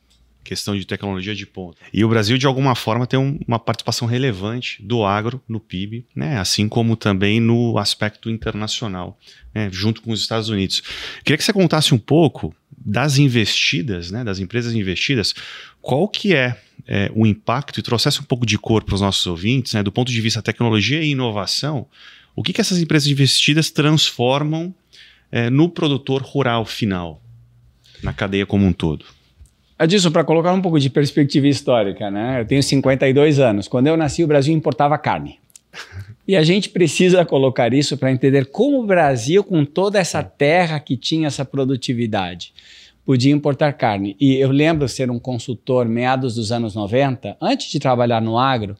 questão 0.47 0.77
de 0.77 0.85
tecnologia 0.85 1.35
de 1.35 1.45
ponta. 1.45 1.77
E 1.93 2.05
o 2.05 2.07
Brasil, 2.07 2.37
de 2.37 2.47
alguma 2.47 2.73
forma, 2.73 3.05
tem 3.05 3.19
um, 3.19 3.37
uma 3.45 3.59
participação 3.59 4.07
relevante 4.07 4.81
do 4.81 5.03
agro 5.03 5.43
no 5.45 5.59
PIB, 5.59 6.05
né? 6.15 6.39
assim 6.39 6.69
como 6.69 6.95
também 6.95 7.41
no 7.41 7.77
aspecto 7.77 8.29
internacional, 8.29 9.19
né? 9.53 9.69
junto 9.69 10.01
com 10.01 10.11
os 10.11 10.21
Estados 10.21 10.47
Unidos. 10.47 10.81
Queria 11.25 11.37
que 11.37 11.43
você 11.43 11.51
contasse 11.51 11.93
um 11.93 11.97
pouco 11.97 12.55
das 12.77 13.17
investidas, 13.17 14.09
né? 14.09 14.23
das 14.23 14.39
empresas 14.39 14.73
investidas, 14.73 15.33
qual 15.81 16.07
que 16.07 16.33
é, 16.33 16.57
é 16.87 17.11
o 17.13 17.27
impacto 17.27 17.81
e 17.81 17.83
trouxesse 17.83 18.21
um 18.21 18.23
pouco 18.23 18.45
de 18.45 18.57
cor 18.57 18.85
para 18.85 18.95
os 18.95 19.01
nossos 19.01 19.27
ouvintes, 19.27 19.73
né? 19.73 19.83
do 19.83 19.91
ponto 19.91 20.09
de 20.09 20.21
vista 20.21 20.41
tecnologia 20.41 21.03
e 21.03 21.09
inovação, 21.09 21.85
o 22.33 22.41
que, 22.41 22.53
que 22.53 22.61
essas 22.61 22.79
empresas 22.79 23.09
investidas 23.09 23.69
transformam 23.69 24.73
é, 25.29 25.49
no 25.49 25.67
produtor 25.67 26.21
rural 26.21 26.65
final, 26.65 27.21
na 28.01 28.13
cadeia 28.13 28.45
como 28.45 28.65
um 28.65 28.71
todo? 28.71 29.16
Adilson, 29.79 30.09
para 30.09 30.23
colocar 30.23 30.51
um 30.53 30.61
pouco 30.61 30.79
de 30.79 30.89
perspectiva 30.89 31.47
histórica, 31.47 32.09
né? 32.09 32.41
Eu 32.41 32.45
tenho 32.45 32.63
52 32.63 33.39
anos. 33.39 33.67
Quando 33.67 33.87
eu 33.87 33.95
nasci, 33.95 34.23
o 34.23 34.27
Brasil 34.27 34.53
importava 34.53 34.97
carne. 34.97 35.39
E 36.27 36.35
a 36.35 36.43
gente 36.43 36.69
precisa 36.69 37.23
colocar 37.23 37.73
isso 37.73 37.95
para 37.95 38.11
entender 38.11 38.47
como 38.47 38.81
o 38.81 38.85
Brasil, 38.85 39.43
com 39.43 39.63
toda 39.63 39.99
essa 39.99 40.23
terra 40.23 40.79
que 40.79 40.97
tinha 40.97 41.27
essa 41.27 41.45
produtividade, 41.45 42.53
podia 43.05 43.31
importar 43.31 43.71
carne. 43.73 44.15
E 44.19 44.35
eu 44.35 44.51
lembro 44.51 44.87
ser 44.89 45.11
um 45.11 45.19
consultor 45.19 45.87
meados 45.87 46.35
dos 46.35 46.51
anos 46.51 46.75
90, 46.75 47.37
antes 47.39 47.71
de 47.71 47.79
trabalhar 47.79 48.19
no 48.19 48.37
agro, 48.37 48.75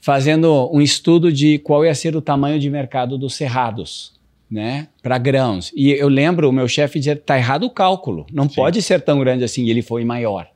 fazendo 0.00 0.70
um 0.72 0.80
estudo 0.80 1.32
de 1.32 1.58
qual 1.58 1.84
ia 1.84 1.94
ser 1.94 2.16
o 2.16 2.22
tamanho 2.22 2.58
de 2.58 2.70
mercado 2.70 3.18
dos 3.18 3.34
cerrados 3.34 4.12
né, 4.52 4.88
para 5.02 5.16
grãos. 5.16 5.72
E 5.74 5.90
eu 5.90 6.08
lembro 6.08 6.48
o 6.48 6.52
meu 6.52 6.68
chefe 6.68 6.98
dizer: 6.98 7.22
tá 7.22 7.38
errado 7.38 7.64
o 7.64 7.70
cálculo, 7.70 8.26
não 8.30 8.48
Sim. 8.48 8.56
pode 8.56 8.82
ser 8.82 9.00
tão 9.00 9.18
grande 9.18 9.42
assim. 9.42 9.64
E 9.64 9.70
ele 9.70 9.80
foi 9.80 10.04
maior. 10.04 10.46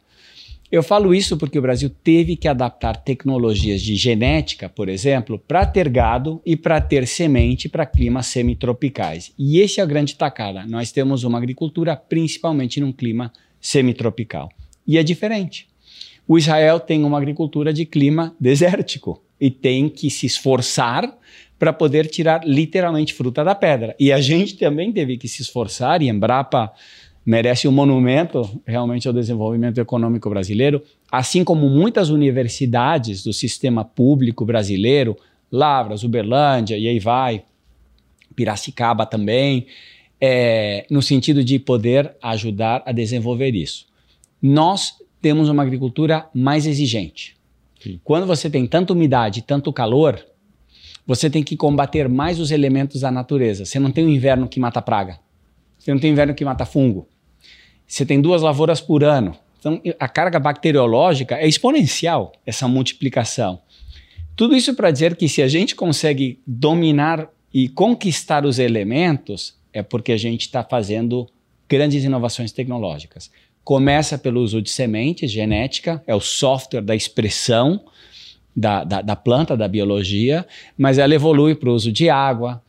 Eu 0.71 0.83
falo 0.83 1.15
isso 1.15 1.37
porque 1.37 1.59
o 1.59 1.63
Brasil 1.63 1.89
teve 1.89 2.37
que 2.37 2.49
adaptar 2.49 2.97
tecnologias 2.97 3.81
de 3.81 3.95
genética, 3.95 4.69
por 4.69 4.89
exemplo, 4.89 5.39
para 5.39 5.65
ter 5.65 5.89
gado 5.89 6.43
e 6.45 6.57
para 6.57 6.81
ter 6.81 7.07
semente 7.07 7.69
para 7.69 7.87
climas 7.87 8.27
semitropicais. 8.27 9.33
E 9.39 9.61
esse 9.61 9.81
é 9.81 9.83
a 9.83 9.87
grande 9.87 10.17
tacada. 10.17 10.67
Nós 10.67 10.91
temos 10.91 11.23
uma 11.23 11.39
agricultura 11.39 11.97
principalmente 11.97 12.81
num 12.81 12.93
clima 12.93 13.33
semitropical. 13.61 14.51
E 14.85 14.99
é 14.99 15.05
diferente. 15.05 15.69
O 16.27 16.37
Israel 16.37 16.81
tem 16.81 17.05
uma 17.05 17.17
agricultura 17.17 17.73
de 17.73 17.87
clima 17.87 18.35
desértico 18.39 19.23
e 19.41 19.51
tem 19.51 19.89
que 19.89 20.11
se 20.11 20.27
esforçar 20.27 21.17
para 21.59 21.73
poder 21.73 22.07
tirar 22.07 22.47
literalmente 22.47 23.15
fruta 23.15 23.43
da 23.43 23.55
pedra. 23.55 23.95
E 23.99 24.13
a 24.13 24.21
gente 24.21 24.57
também 24.57 24.93
teve 24.93 25.17
que 25.17 25.29
se 25.29 25.43
esforçar, 25.43 26.03
e 26.03 26.09
Embrapa 26.09 26.73
merece 27.25 27.67
um 27.67 27.73
monumento 27.73 28.49
realmente 28.65 29.09
ao 29.09 29.15
desenvolvimento 29.15 29.79
econômico 29.79 30.31
brasileiro, 30.31 30.83
assim 31.11 31.43
como 31.43 31.69
muitas 31.69 32.09
universidades 32.09 33.25
do 33.25 33.33
sistema 33.33 33.85
público 33.85 34.45
brasileiro, 34.45 35.17
Lavras, 35.51 36.05
Uberlândia, 36.05 36.77
e 36.77 36.87
aí 36.87 37.01
vai, 37.01 37.43
Piracicaba 38.35 39.07
também, 39.07 39.67
é, 40.21 40.87
no 40.91 41.03
sentido 41.03 41.43
de 41.43 41.59
poder 41.59 42.15
ajudar 42.23 42.83
a 42.87 42.93
desenvolver 42.93 43.55
isso. 43.55 43.87
Nós 44.41 44.95
temos 45.21 45.49
uma 45.49 45.63
agricultura 45.63 46.29
mais 46.35 46.67
exigente. 46.67 47.37
Sim. 47.81 48.01
Quando 48.05 48.27
você 48.27 48.49
tem 48.49 48.67
tanta 48.67 48.93
umidade, 48.93 49.43
tanto 49.43 49.73
calor, 49.73 50.25
você 51.07 51.31
tem 51.31 51.43
que 51.43 51.57
combater 51.57 52.09
mais 52.09 52.41
os 52.41 52.51
elementos 52.51 53.03
da 53.03 53.11
natureza. 53.11 53.65
Você 53.65 53.79
não 53.79 53.93
tem 53.93 54.05
um 54.05 54.11
inverno 54.11 54.49
que 54.49 54.59
mata 54.59 54.83
praga. 54.83 55.21
Você 55.79 55.93
não 55.93 56.01
tem 56.01 56.11
um 56.11 56.13
inverno 56.13 56.35
que 56.35 56.45
mata 56.45 56.67
fungo. 56.67 57.09
Você 57.87 58.05
tem 58.05 58.21
duas 58.21 58.43
lavouras 58.43 58.81
por 58.81 59.05
ano. 59.05 59.37
Então, 59.59 59.81
a 59.99 60.09
carga 60.09 60.41
bacteriológica 60.41 61.37
é 61.37 61.47
exponencial, 61.47 62.33
essa 62.45 62.67
multiplicação. 62.67 63.61
Tudo 64.35 64.57
isso 64.57 64.75
para 64.75 64.91
dizer 64.91 65.17
que 65.17 65.29
se 65.29 65.43
a 65.43 65.49
gente 65.49 65.75
consegue 65.75 66.41
dominar 66.47 67.29
e 67.55 67.69
conquistar 67.69 68.45
os 68.45 68.59
elementos, 68.59 69.57
é 69.73 69.83
porque 69.83 70.13
a 70.13 70.17
gente 70.17 70.43
está 70.43 70.63
fazendo 70.63 71.27
grandes 71.69 72.05
inovações 72.05 72.53
tecnológicas. 72.53 73.31
Começa 73.65 74.19
pelo 74.19 74.41
uso 74.41 74.61
de 74.61 74.71
sementes, 74.71 75.31
genética, 75.31 76.03
é 76.07 76.15
o 76.15 76.21
software 76.21 76.83
da 76.83 76.95
expressão 76.95 77.85
da, 78.57 78.83
da, 78.85 79.03
da 79.03 79.15
planta, 79.15 79.57
da 79.57 79.69
biologia, 79.69 80.47
mas 80.79 80.97
ela 80.97 81.15
evolui 81.15 81.55
para 81.55 81.69
o 81.69 81.75
uso 81.75 81.93
de 81.93 82.09
água, 82.09 82.63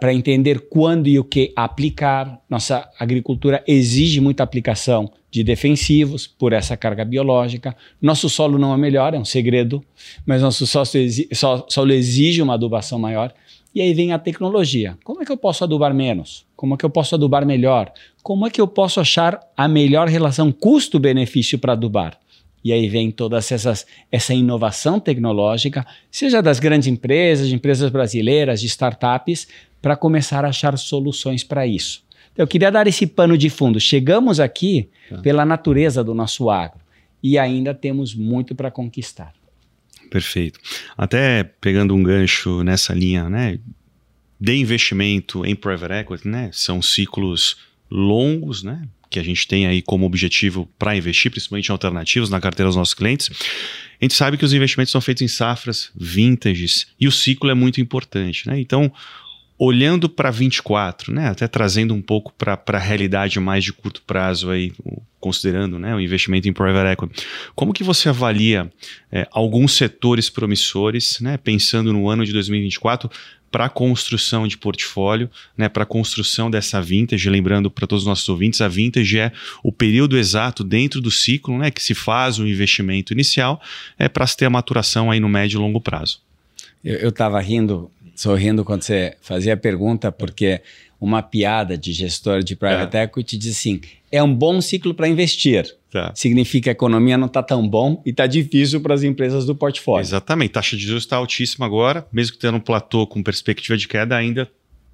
para 0.00 0.12
entender 0.12 0.68
quando 0.68 1.08
e 1.08 1.18
o 1.18 1.24
que 1.24 1.52
aplicar. 1.56 2.40
Nossa 2.50 2.88
agricultura 2.98 3.62
exige 3.66 4.20
muita 4.20 4.42
aplicação 4.42 5.10
de 5.30 5.42
defensivos 5.42 6.26
por 6.26 6.52
essa 6.52 6.76
carga 6.76 7.04
biológica. 7.04 7.74
Nosso 8.00 8.28
solo 8.28 8.58
não 8.58 8.74
é 8.74 8.76
melhor, 8.76 9.14
é 9.14 9.18
um 9.18 9.24
segredo, 9.24 9.82
mas 10.26 10.42
nosso 10.42 10.66
solo 10.66 10.86
exige, 10.94 11.28
solo 11.68 11.92
exige 11.92 12.42
uma 12.42 12.54
adubação 12.54 12.98
maior. 12.98 13.32
E 13.74 13.80
aí 13.80 13.92
vem 13.92 14.12
a 14.12 14.18
tecnologia. 14.18 14.96
Como 15.04 15.22
é 15.22 15.24
que 15.24 15.32
eu 15.32 15.36
posso 15.36 15.62
adubar 15.62 15.92
menos? 15.92 16.46
Como 16.56 16.74
é 16.74 16.76
que 16.78 16.84
eu 16.84 16.90
posso 16.90 17.14
adubar 17.14 17.44
melhor? 17.44 17.92
Como 18.22 18.46
é 18.46 18.50
que 18.50 18.60
eu 18.60 18.66
posso 18.66 19.00
achar 19.00 19.38
a 19.56 19.68
melhor 19.68 20.08
relação 20.08 20.50
custo-benefício 20.50 21.58
para 21.58 21.72
adubar? 21.72 22.18
E 22.66 22.72
aí 22.72 22.88
vem 22.88 23.12
toda 23.12 23.36
essas, 23.36 23.86
essa 24.10 24.34
inovação 24.34 24.98
tecnológica, 24.98 25.86
seja 26.10 26.42
das 26.42 26.58
grandes 26.58 26.88
empresas, 26.88 27.46
de 27.46 27.54
empresas 27.54 27.88
brasileiras, 27.92 28.60
de 28.60 28.66
startups, 28.66 29.46
para 29.80 29.94
começar 29.94 30.44
a 30.44 30.48
achar 30.48 30.76
soluções 30.76 31.44
para 31.44 31.64
isso. 31.64 32.02
Então, 32.32 32.42
eu 32.42 32.48
queria 32.48 32.72
dar 32.72 32.88
esse 32.88 33.06
pano 33.06 33.38
de 33.38 33.48
fundo. 33.48 33.78
Chegamos 33.78 34.40
aqui 34.40 34.88
tá. 35.08 35.18
pela 35.18 35.44
natureza 35.44 36.02
do 36.02 36.12
nosso 36.12 36.50
agro 36.50 36.80
e 37.22 37.38
ainda 37.38 37.72
temos 37.72 38.16
muito 38.16 38.52
para 38.52 38.68
conquistar. 38.68 39.32
Perfeito. 40.10 40.58
Até 40.98 41.44
pegando 41.44 41.94
um 41.94 42.02
gancho 42.02 42.64
nessa 42.64 42.92
linha, 42.92 43.30
né, 43.30 43.60
de 44.40 44.56
investimento 44.56 45.46
em 45.46 45.54
private 45.54 46.00
equity, 46.00 46.26
né, 46.26 46.50
são 46.52 46.82
ciclos 46.82 47.58
longos, 47.88 48.64
né, 48.64 48.88
que 49.08 49.18
a 49.18 49.22
gente 49.22 49.46
tem 49.46 49.66
aí 49.66 49.82
como 49.82 50.06
objetivo 50.06 50.68
para 50.78 50.96
investir, 50.96 51.30
principalmente 51.30 51.68
em 51.68 51.72
alternativos 51.72 52.30
na 52.30 52.40
carteira 52.40 52.68
dos 52.68 52.76
nossos 52.76 52.94
clientes, 52.94 53.30
a 54.00 54.04
gente 54.04 54.14
sabe 54.14 54.36
que 54.36 54.44
os 54.44 54.52
investimentos 54.52 54.92
são 54.92 55.00
feitos 55.00 55.22
em 55.22 55.28
safras, 55.28 55.90
vintages, 55.96 56.86
e 57.00 57.06
o 57.08 57.12
ciclo 57.12 57.50
é 57.50 57.54
muito 57.54 57.80
importante. 57.80 58.46
Né? 58.46 58.60
Então, 58.60 58.92
olhando 59.58 60.08
para 60.08 60.30
24, 60.30 61.12
né, 61.12 61.28
até 61.28 61.48
trazendo 61.48 61.94
um 61.94 62.02
pouco 62.02 62.32
para 62.34 62.60
a 62.66 62.78
realidade 62.78 63.40
mais 63.40 63.64
de 63.64 63.72
curto 63.72 64.02
prazo, 64.02 64.50
aí, 64.50 64.72
considerando 65.18 65.78
né, 65.78 65.94
o 65.94 66.00
investimento 66.00 66.46
em 66.46 66.52
private 66.52 66.92
equity, 66.92 67.26
como 67.54 67.72
que 67.72 67.82
você 67.82 68.08
avalia 68.10 68.70
é, 69.10 69.26
alguns 69.30 69.72
setores 69.72 70.28
promissores, 70.28 71.20
né, 71.20 71.38
pensando 71.38 71.92
no 71.92 72.08
ano 72.08 72.24
de 72.24 72.32
2024, 72.32 73.10
para 73.50 73.66
a 73.66 73.68
construção 73.68 74.46
de 74.46 74.58
portfólio, 74.58 75.30
né, 75.56 75.68
para 75.68 75.84
a 75.84 75.86
construção 75.86 76.50
dessa 76.50 76.80
vintage. 76.80 77.28
Lembrando 77.30 77.70
para 77.70 77.86
todos 77.86 78.02
os 78.02 78.08
nossos 78.08 78.28
ouvintes, 78.28 78.60
a 78.60 78.68
vintage 78.68 79.18
é 79.18 79.32
o 79.62 79.72
período 79.72 80.18
exato 80.18 80.62
dentro 80.62 81.00
do 81.00 81.10
ciclo 81.10 81.56
né, 81.58 81.70
que 81.70 81.82
se 81.82 81.94
faz 81.94 82.38
o 82.38 82.46
investimento 82.46 83.12
inicial 83.12 83.60
é, 83.98 84.08
para 84.08 84.26
se 84.26 84.36
ter 84.36 84.46
a 84.46 84.50
maturação 84.50 85.10
aí 85.10 85.20
no 85.20 85.28
médio 85.28 85.58
e 85.58 85.60
longo 85.60 85.80
prazo. 85.80 86.20
Eu 86.84 87.08
estava 87.08 87.40
rindo, 87.40 87.90
sorrindo 88.14 88.64
quando 88.64 88.82
você 88.82 89.16
fazia 89.20 89.54
a 89.54 89.56
pergunta, 89.56 90.12
porque 90.12 90.60
uma 91.00 91.22
piada 91.22 91.76
de 91.76 91.92
gestor 91.92 92.42
de 92.42 92.54
private 92.56 92.96
é. 92.96 93.02
equity 93.02 93.36
diz 93.36 93.56
assim: 93.56 93.80
é 94.16 94.22
um 94.22 94.34
bom 94.34 94.60
ciclo 94.60 94.94
para 94.94 95.08
investir. 95.08 95.66
Tá. 95.90 96.12
Significa 96.14 96.64
que 96.64 96.68
a 96.70 96.72
economia 96.72 97.16
não 97.16 97.26
está 97.26 97.42
tão 97.42 97.66
bom 97.66 98.02
e 98.04 98.10
está 98.10 98.26
difícil 98.26 98.80
para 98.80 98.94
as 98.94 99.02
empresas 99.02 99.46
do 99.46 99.54
portfólio. 99.54 100.02
Exatamente. 100.02 100.52
Taxa 100.52 100.76
de 100.76 100.84
juros 100.84 101.04
está 101.04 101.16
altíssima 101.16 101.66
agora, 101.66 102.06
mesmo 102.12 102.34
que 102.34 102.38
tendo 102.38 102.56
um 102.56 102.60
platô 102.60 103.06
com 103.06 103.22
perspectiva 103.22 103.76
de 103.76 103.86
queda, 103.86 104.16
ainda 104.16 104.50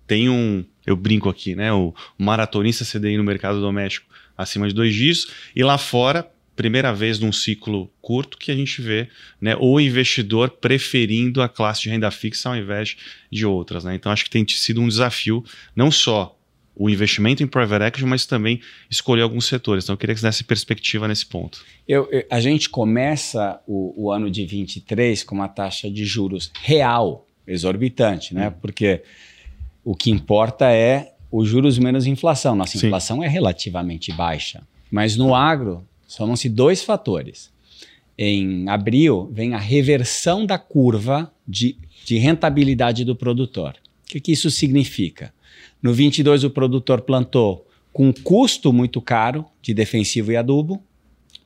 tem 0.06 0.28
um. 0.28 0.64
Eu 0.84 0.96
brinco 0.96 1.28
aqui, 1.28 1.54
né? 1.54 1.72
O 1.72 1.94
maratonista 2.18 2.84
CDI 2.84 3.16
no 3.16 3.24
mercado 3.24 3.60
doméstico 3.60 4.06
acima 4.36 4.66
de 4.66 4.74
dois 4.74 4.94
dias. 4.94 5.28
E 5.54 5.62
lá 5.62 5.78
fora, 5.78 6.28
primeira 6.56 6.92
vez 6.92 7.18
num 7.18 7.32
ciclo 7.32 7.90
curto 8.00 8.36
que 8.36 8.50
a 8.50 8.54
gente 8.54 8.82
vê 8.82 9.08
né, 9.40 9.56
o 9.58 9.80
investidor 9.80 10.50
preferindo 10.50 11.40
a 11.40 11.48
classe 11.48 11.82
de 11.82 11.90
renda 11.90 12.10
fixa 12.10 12.48
ao 12.48 12.56
invés 12.56 12.96
de 13.30 13.46
outras. 13.46 13.84
Né? 13.84 13.94
Então 13.94 14.12
acho 14.12 14.24
que 14.24 14.30
tem 14.30 14.44
sido 14.48 14.80
um 14.80 14.88
desafio 14.88 15.44
não 15.74 15.90
só 15.90 16.36
o 16.74 16.88
investimento 16.88 17.42
em 17.42 17.46
private 17.46 17.84
equity, 17.84 18.06
mas 18.06 18.26
também 18.26 18.60
escolher 18.90 19.22
alguns 19.22 19.46
setores. 19.46 19.84
Então, 19.84 19.94
eu 19.94 19.98
queria 19.98 20.14
que 20.14 20.20
você 20.20 20.26
desse 20.26 20.44
perspectiva 20.44 21.06
nesse 21.06 21.26
ponto. 21.26 21.64
Eu, 21.86 22.08
eu, 22.10 22.24
a 22.30 22.40
gente 22.40 22.68
começa 22.70 23.60
o, 23.66 24.06
o, 24.06 24.10
ano 24.10 24.30
de 24.30 24.44
23 24.46 25.22
com 25.22 25.34
uma 25.34 25.48
taxa 25.48 25.90
de 25.90 26.04
juros 26.04 26.50
real 26.62 27.26
exorbitante, 27.46 28.34
né? 28.34 28.48
Hum. 28.48 28.52
Porque 28.60 29.02
o 29.84 29.94
que 29.94 30.10
importa 30.10 30.70
é 30.70 31.12
os 31.30 31.48
juros 31.48 31.78
menos 31.78 32.06
inflação. 32.06 32.54
Nossa 32.54 32.78
Sim. 32.78 32.86
inflação 32.86 33.22
é 33.22 33.28
relativamente 33.28 34.12
baixa. 34.12 34.62
Mas 34.90 35.16
no 35.16 35.34
agro, 35.34 35.86
somam-se 36.06 36.48
dois 36.48 36.82
fatores. 36.82 37.50
Em 38.16 38.68
abril, 38.68 39.30
vem 39.32 39.54
a 39.54 39.58
reversão 39.58 40.44
da 40.44 40.58
curva 40.58 41.32
de, 41.48 41.76
de 42.04 42.18
rentabilidade 42.18 43.04
do 43.04 43.16
produtor. 43.16 43.74
O 44.04 44.10
que, 44.12 44.20
que 44.20 44.32
isso 44.32 44.50
significa? 44.50 45.32
No 45.82 45.92
22, 45.92 46.44
o 46.44 46.50
produtor 46.50 47.02
plantou 47.02 47.66
com 47.92 48.08
um 48.08 48.12
custo 48.12 48.72
muito 48.72 49.00
caro 49.00 49.44
de 49.60 49.74
defensivo 49.74 50.32
e 50.32 50.36
adubo, 50.36 50.82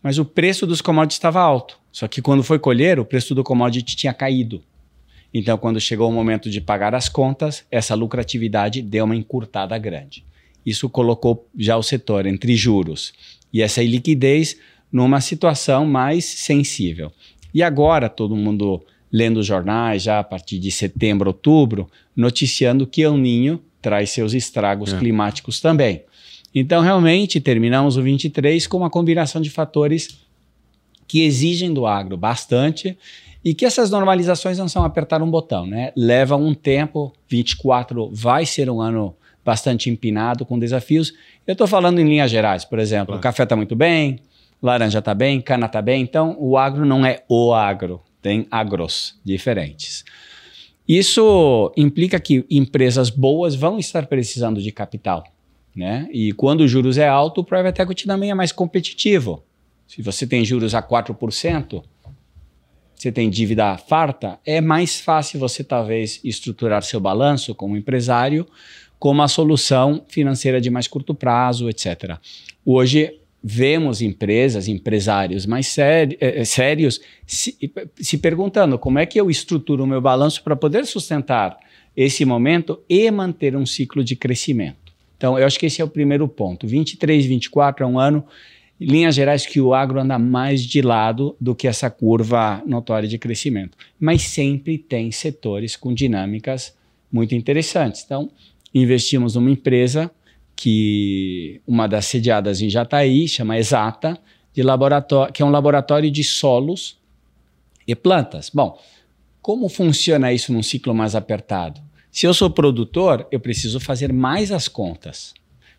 mas 0.02 0.18
o 0.18 0.24
preço 0.24 0.66
dos 0.66 0.80
commodities 0.80 1.16
estava 1.16 1.40
alto. 1.40 1.78
Só 1.90 2.06
que 2.06 2.22
quando 2.22 2.42
foi 2.42 2.58
colher, 2.58 3.00
o 3.00 3.04
preço 3.04 3.34
do 3.34 3.42
commodity 3.42 3.96
tinha 3.96 4.14
caído. 4.14 4.62
Então, 5.32 5.58
quando 5.58 5.80
chegou 5.80 6.08
o 6.08 6.12
momento 6.12 6.48
de 6.48 6.60
pagar 6.60 6.94
as 6.94 7.08
contas, 7.08 7.64
essa 7.70 7.94
lucratividade 7.94 8.80
deu 8.80 9.04
uma 9.04 9.16
encurtada 9.16 9.76
grande. 9.78 10.24
Isso 10.64 10.88
colocou 10.88 11.48
já 11.56 11.76
o 11.76 11.82
setor 11.82 12.26
entre 12.26 12.56
juros 12.56 13.12
e 13.52 13.62
essa 13.62 13.82
iliquidez 13.82 14.56
numa 14.90 15.20
situação 15.20 15.86
mais 15.86 16.24
sensível. 16.24 17.12
E 17.52 17.62
agora, 17.62 18.08
todo 18.08 18.36
mundo 18.36 18.82
lendo 19.12 19.38
os 19.38 19.46
jornais, 19.46 20.02
já 20.02 20.18
a 20.18 20.24
partir 20.24 20.58
de 20.58 20.70
setembro, 20.70 21.30
outubro, 21.30 21.90
noticiando 22.14 22.86
que 22.86 23.02
El 23.02 23.16
Ninho 23.16 23.62
traz 23.86 24.10
seus 24.10 24.34
estragos 24.34 24.92
é. 24.92 24.98
climáticos 24.98 25.60
também. 25.60 26.02
Então, 26.52 26.82
realmente, 26.82 27.40
terminamos 27.40 27.96
o 27.96 28.02
23 28.02 28.66
com 28.66 28.78
uma 28.78 28.90
combinação 28.90 29.40
de 29.40 29.48
fatores 29.48 30.18
que 31.06 31.22
exigem 31.22 31.72
do 31.72 31.86
agro 31.86 32.16
bastante 32.16 32.98
e 33.44 33.54
que 33.54 33.64
essas 33.64 33.88
normalizações 33.88 34.58
não 34.58 34.66
são 34.66 34.84
apertar 34.84 35.22
um 35.22 35.30
botão, 35.30 35.64
né? 35.64 35.92
Leva 35.96 36.34
um 36.34 36.52
tempo, 36.52 37.12
24 37.28 38.10
vai 38.12 38.44
ser 38.44 38.68
um 38.68 38.80
ano 38.80 39.14
bastante 39.44 39.88
empinado, 39.88 40.44
com 40.44 40.58
desafios. 40.58 41.12
Eu 41.46 41.52
estou 41.52 41.68
falando 41.68 42.00
em 42.00 42.08
linhas 42.08 42.28
gerais, 42.28 42.64
por 42.64 42.80
exemplo, 42.80 43.06
claro. 43.06 43.20
o 43.20 43.22
café 43.22 43.44
está 43.44 43.54
muito 43.54 43.76
bem, 43.76 44.18
laranja 44.60 44.98
está 44.98 45.14
bem, 45.14 45.40
cana 45.40 45.66
está 45.66 45.80
bem, 45.80 46.02
então 46.02 46.36
o 46.40 46.58
agro 46.58 46.84
não 46.84 47.06
é 47.06 47.22
o 47.28 47.54
agro, 47.54 48.02
tem 48.20 48.48
agros 48.50 49.16
diferentes. 49.24 50.04
Isso 50.88 51.72
implica 51.76 52.20
que 52.20 52.44
empresas 52.50 53.10
boas 53.10 53.54
vão 53.54 53.78
estar 53.78 54.06
precisando 54.06 54.62
de 54.62 54.70
capital. 54.70 55.24
Né? 55.74 56.08
E 56.12 56.32
quando 56.32 56.62
os 56.62 56.70
juros 56.70 56.96
é 56.96 57.08
alto, 57.08 57.40
o 57.40 57.44
private 57.44 57.82
equity 57.82 58.06
também 58.06 58.30
é 58.30 58.34
mais 58.34 58.52
competitivo. 58.52 59.42
Se 59.86 60.00
você 60.00 60.26
tem 60.26 60.44
juros 60.44 60.74
a 60.74 60.82
4%, 60.82 61.82
você 62.94 63.12
tem 63.12 63.28
dívida 63.28 63.76
farta, 63.76 64.38
é 64.44 64.60
mais 64.60 64.98
fácil 64.98 65.38
você 65.38 65.62
talvez 65.62 66.18
estruturar 66.24 66.82
seu 66.82 66.98
balanço 66.98 67.54
como 67.54 67.76
empresário 67.76 68.46
com 68.98 69.10
uma 69.10 69.28
solução 69.28 70.02
financeira 70.08 70.60
de 70.60 70.70
mais 70.70 70.88
curto 70.88 71.14
prazo, 71.14 71.68
etc. 71.68 72.16
Hoje 72.64 73.20
vemos 73.48 74.02
empresas, 74.02 74.66
empresários 74.66 75.46
mais 75.46 75.68
séri 75.68 76.16
é, 76.20 76.44
sérios 76.44 77.00
se, 77.24 77.56
se 77.94 78.18
perguntando 78.18 78.76
como 78.76 78.98
é 78.98 79.06
que 79.06 79.20
eu 79.20 79.30
estruturo 79.30 79.84
o 79.84 79.86
meu 79.86 80.00
balanço 80.00 80.42
para 80.42 80.56
poder 80.56 80.84
sustentar 80.84 81.56
esse 81.96 82.24
momento 82.24 82.82
e 82.88 83.08
manter 83.08 83.54
um 83.54 83.64
ciclo 83.64 84.02
de 84.02 84.16
crescimento. 84.16 84.92
Então, 85.16 85.38
eu 85.38 85.46
acho 85.46 85.60
que 85.60 85.66
esse 85.66 85.80
é 85.80 85.84
o 85.84 85.88
primeiro 85.88 86.26
ponto. 86.26 86.66
23, 86.66 87.24
24 87.24 87.84
é 87.84 87.86
um 87.86 88.00
ano, 88.00 88.24
em 88.80 88.86
linhas 88.86 89.14
gerais, 89.14 89.46
que 89.46 89.60
o 89.60 89.72
agro 89.72 90.00
anda 90.00 90.18
mais 90.18 90.60
de 90.60 90.82
lado 90.82 91.36
do 91.40 91.54
que 91.54 91.68
essa 91.68 91.88
curva 91.88 92.60
notória 92.66 93.08
de 93.08 93.16
crescimento. 93.16 93.78
Mas 93.98 94.22
sempre 94.22 94.76
tem 94.76 95.12
setores 95.12 95.76
com 95.76 95.94
dinâmicas 95.94 96.74
muito 97.12 97.32
interessantes. 97.32 98.02
Então, 98.04 98.28
investimos 98.74 99.36
numa 99.36 99.52
empresa 99.52 100.10
que 100.56 101.60
uma 101.66 101.86
das 101.86 102.06
sediadas 102.06 102.62
em 102.62 102.70
Jataí, 102.70 103.28
chama 103.28 103.58
Exata, 103.58 104.18
de 104.54 104.62
laboratório, 104.62 105.32
que 105.32 105.42
é 105.42 105.44
um 105.44 105.50
laboratório 105.50 106.10
de 106.10 106.24
solos 106.24 106.98
e 107.86 107.94
plantas. 107.94 108.50
Bom, 108.52 108.80
como 109.42 109.68
funciona 109.68 110.32
isso 110.32 110.52
num 110.52 110.62
ciclo 110.62 110.94
mais 110.94 111.14
apertado? 111.14 111.80
Se 112.10 112.26
eu 112.26 112.32
sou 112.32 112.48
produtor, 112.48 113.28
eu 113.30 113.38
preciso 113.38 113.78
fazer 113.78 114.10
mais 114.12 114.50
as 114.50 114.66
contas. 114.66 115.34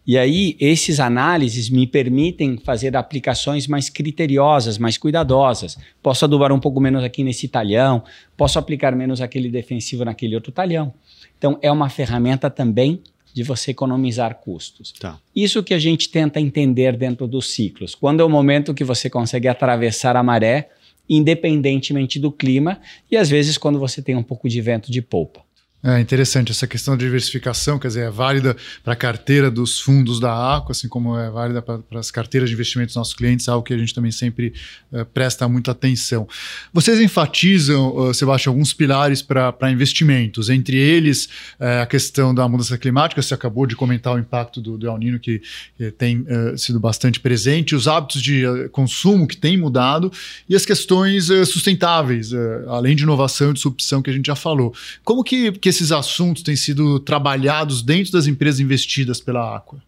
E 0.06 0.18
aí, 0.18 0.56
esses 0.58 1.02
análises 1.02 1.70
me 1.70 1.86
permitem 1.86 2.58
fazer 2.58 2.96
aplicações 2.96 3.68
mais 3.68 3.90
criteriosas, 3.90 4.78
mais 4.78 4.98
cuidadosas. 4.98 5.78
Posso 6.02 6.24
adubar 6.24 6.54
um 6.54 6.60
pouco 6.60 6.80
menos 6.80 7.04
aqui 7.04 7.24
nesse 7.24 7.50
talhão, 7.50 8.04
posso 8.38 8.58
aplicar 8.58 8.96
menos 8.96 9.20
aquele 9.20 9.50
defensivo 9.50 10.06
naquele 10.06 10.36
outro 10.36 10.52
talhão. 10.52 10.94
Então, 11.38 11.58
é 11.62 11.70
uma 11.70 11.90
ferramenta 11.90 12.50
também 12.50 13.02
de 13.38 13.44
você 13.44 13.70
economizar 13.70 14.34
custos. 14.40 14.92
Tá. 15.00 15.20
Isso 15.36 15.62
que 15.62 15.76
a 15.76 15.78
gente 15.78 16.10
tenta 16.10 16.40
entender 16.40 16.98
dentro 16.98 17.28
dos 17.28 17.54
ciclos. 17.54 17.94
Quando 17.94 18.20
é 18.20 18.24
o 18.24 18.30
momento 18.30 18.74
que 18.74 18.84
você 18.84 19.12
consegue 19.12 19.48
atravessar 19.48 20.16
a 20.16 20.24
maré, 20.24 20.72
independentemente 21.08 22.18
do 22.18 22.32
clima, 22.32 22.82
e 23.12 23.16
às 23.16 23.30
vezes 23.30 23.56
quando 23.56 23.78
você 23.78 24.02
tem 24.02 24.16
um 24.16 24.24
pouco 24.24 24.50
de 24.50 24.60
vento 24.60 24.92
de 24.92 25.04
polpa. 25.04 25.47
É 25.88 26.02
interessante 26.02 26.52
essa 26.52 26.68
questão 26.68 26.98
de 26.98 27.06
diversificação, 27.06 27.80
quer 27.80 27.88
dizer, 27.88 28.02
é 28.02 28.10
válida 28.10 28.58
para 28.84 28.92
a 28.92 28.96
carteira 28.96 29.50
dos 29.50 29.80
fundos 29.80 30.20
da 30.20 30.58
Aqua, 30.58 30.74
assim 30.74 30.90
como 30.90 31.18
é 31.18 31.30
válida 31.30 31.62
para 31.62 31.82
as 31.98 32.12
carteiras 32.12 32.50
de 32.50 32.56
investimentos 32.56 32.92
dos 32.92 32.98
nossos 32.98 33.14
clientes, 33.14 33.48
algo 33.48 33.64
que 33.64 33.74
a 33.74 33.78
gente 33.78 33.94
também 33.94 34.12
sempre 34.12 34.52
uh, 34.92 35.06
presta 35.06 35.48
muita 35.48 35.72
atenção. 35.72 36.28
Vocês 36.74 37.00
enfatizam, 37.00 37.96
uh, 37.96 38.14
Sebastião, 38.14 38.52
alguns 38.52 38.74
pilares 38.74 39.22
para 39.22 39.72
investimentos, 39.72 40.50
entre 40.50 40.76
eles 40.76 41.30
uh, 41.58 41.84
a 41.84 41.86
questão 41.86 42.36
da 42.36 42.46
mudança 42.50 42.78
climática, 42.78 43.22
você 43.22 43.34
acabou 43.34 43.66
de 43.66 43.74
comentar 43.74 44.14
o 44.14 44.20
impacto 44.20 44.60
do, 44.60 44.78
do 44.78 44.88
El 44.88 44.98
Nino 44.98 45.20
que, 45.20 45.42
que 45.78 45.90
tem 45.92 46.26
sido 46.58 46.82
bastante 46.82 47.20
presente, 47.20 47.74
os 47.74 47.88
hábitos 47.88 48.22
de 48.22 48.44
consumo 48.74 49.26
que 49.26 49.38
têm 49.38 49.56
mudado 49.56 50.12
e 50.50 50.56
as 50.56 50.66
questões 50.66 51.28
sustentáveis, 51.48 52.32
além 52.68 52.96
de 52.96 53.04
inovação 53.04 53.52
e 53.52 53.54
disrupção 53.54 54.02
que 54.02 54.10
a 54.10 54.14
gente 54.14 54.26
já 54.26 54.36
falou. 54.36 54.74
Como 55.04 55.24
que 55.24 55.52
que 55.52 55.77
esses 55.78 55.92
assuntos 55.92 56.44
têm 56.44 56.56
sido 56.56 57.00
trabalhados 57.00 57.82
dentro 57.82 58.12
das 58.12 58.28
empresas 58.28 58.60
investidas 58.60 59.22
pela 59.22 59.56
Aqua? 59.56 59.82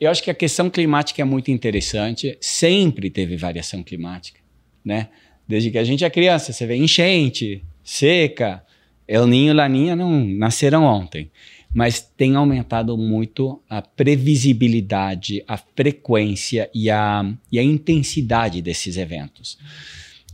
Eu 0.00 0.10
acho 0.10 0.22
que 0.22 0.30
a 0.30 0.34
questão 0.34 0.70
climática 0.70 1.22
é 1.22 1.24
muito 1.24 1.50
interessante. 1.50 2.36
Sempre 2.40 3.10
teve 3.10 3.36
variação 3.36 3.82
climática, 3.82 4.40
né? 4.84 5.08
Desde 5.46 5.70
que 5.70 5.78
a 5.78 5.84
gente 5.84 6.04
é 6.04 6.10
criança, 6.10 6.52
você 6.52 6.66
vê 6.66 6.76
enchente, 6.76 7.62
seca, 7.84 8.64
El 9.06 9.26
Ninho 9.26 9.50
e 9.50 9.54
Laninha 9.54 9.94
não 9.94 10.24
nasceram 10.24 10.84
ontem, 10.84 11.30
mas 11.74 12.00
tem 12.00 12.36
aumentado 12.36 12.96
muito 12.96 13.60
a 13.68 13.82
previsibilidade, 13.82 15.42
a 15.46 15.56
frequência 15.56 16.70
e 16.74 16.90
a, 16.90 17.24
e 17.50 17.58
a 17.58 17.62
intensidade 17.62 18.62
desses 18.62 18.96
eventos. 18.96 19.58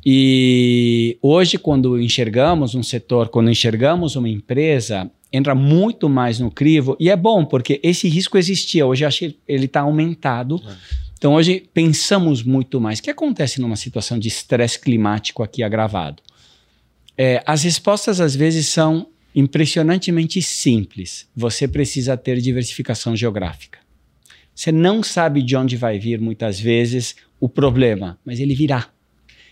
E 0.05 1.19
hoje, 1.21 1.59
quando 1.59 2.01
enxergamos 2.01 2.75
um 2.75 2.83
setor, 2.83 3.29
quando 3.29 3.51
enxergamos 3.51 4.17
uma 4.17 4.29
empresa, 4.29 5.11
entra 5.33 5.55
muito 5.55 6.09
mais 6.09 6.39
no 6.39 6.51
crivo. 6.51 6.97
E 6.99 7.11
é 7.11 7.17
bom, 7.17 7.45
porque 7.45 7.81
esse 7.83 8.09
risco 8.09 8.39
existia. 8.39 8.87
Hoje 8.87 9.05
acho 9.05 9.19
que 9.21 9.39
ele 9.47 9.67
está 9.67 9.81
aumentado. 9.81 10.61
É. 10.67 10.75
Então, 11.17 11.35
hoje 11.35 11.69
pensamos 11.75 12.43
muito 12.43 12.81
mais. 12.81 13.01
O 13.01 13.03
que 13.03 13.11
acontece 13.11 13.61
numa 13.61 13.77
situação 13.77 14.19
de 14.19 14.29
estresse 14.29 14.79
climático 14.79 15.43
aqui 15.43 15.63
agravado? 15.63 16.23
É, 17.17 17.43
as 17.45 17.65
respostas, 17.65 18.21
às 18.21 18.37
vezes, 18.37 18.69
são 18.69 19.09
impressionantemente 19.35 20.41
simples. 20.41 21.29
Você 21.35 21.67
precisa 21.67 22.17
ter 22.17 22.41
diversificação 22.41 23.17
geográfica. 23.17 23.81
Você 24.55 24.73
não 24.73 25.03
sabe 25.03 25.43
de 25.43 25.57
onde 25.57 25.77
vai 25.77 25.99
vir, 25.99 26.21
muitas 26.21 26.59
vezes, 26.59 27.17
o 27.41 27.49
problema, 27.49 28.19
mas 28.25 28.41
ele 28.41 28.55
virá. 28.55 28.89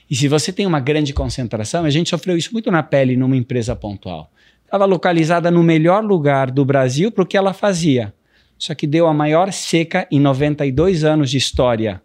E 0.09 0.15
se 0.15 0.29
você 0.29 0.53
tem 0.53 0.67
uma 0.67 0.81
grande 0.81 1.13
concentração, 1.13 1.85
a 1.85 1.91
gente 1.91 2.11
sofreu 2.11 2.37
isso 2.37 2.53
muito 2.53 2.71
na 2.71 2.83
pele 2.83 3.17
numa 3.17 3.37
empresa 3.37 3.75
pontual. 3.75 4.31
Estava 4.65 4.85
localizada 4.85 5.51
no 5.51 5.63
melhor 5.63 6.05
lugar 6.05 6.51
do 6.51 6.65
Brasil 6.65 7.11
para 7.11 7.23
o 7.23 7.27
que 7.27 7.37
ela 7.37 7.53
fazia. 7.53 8.15
Só 8.59 8.75
que 8.75 8.87
deu 8.87 9.07
a 9.07 9.15
maior 9.15 9.53
seca 9.53 10.07
em 10.11 10.19
92 10.19 11.05
anos 11.05 11.31
de 11.31 11.37
história 11.37 12.03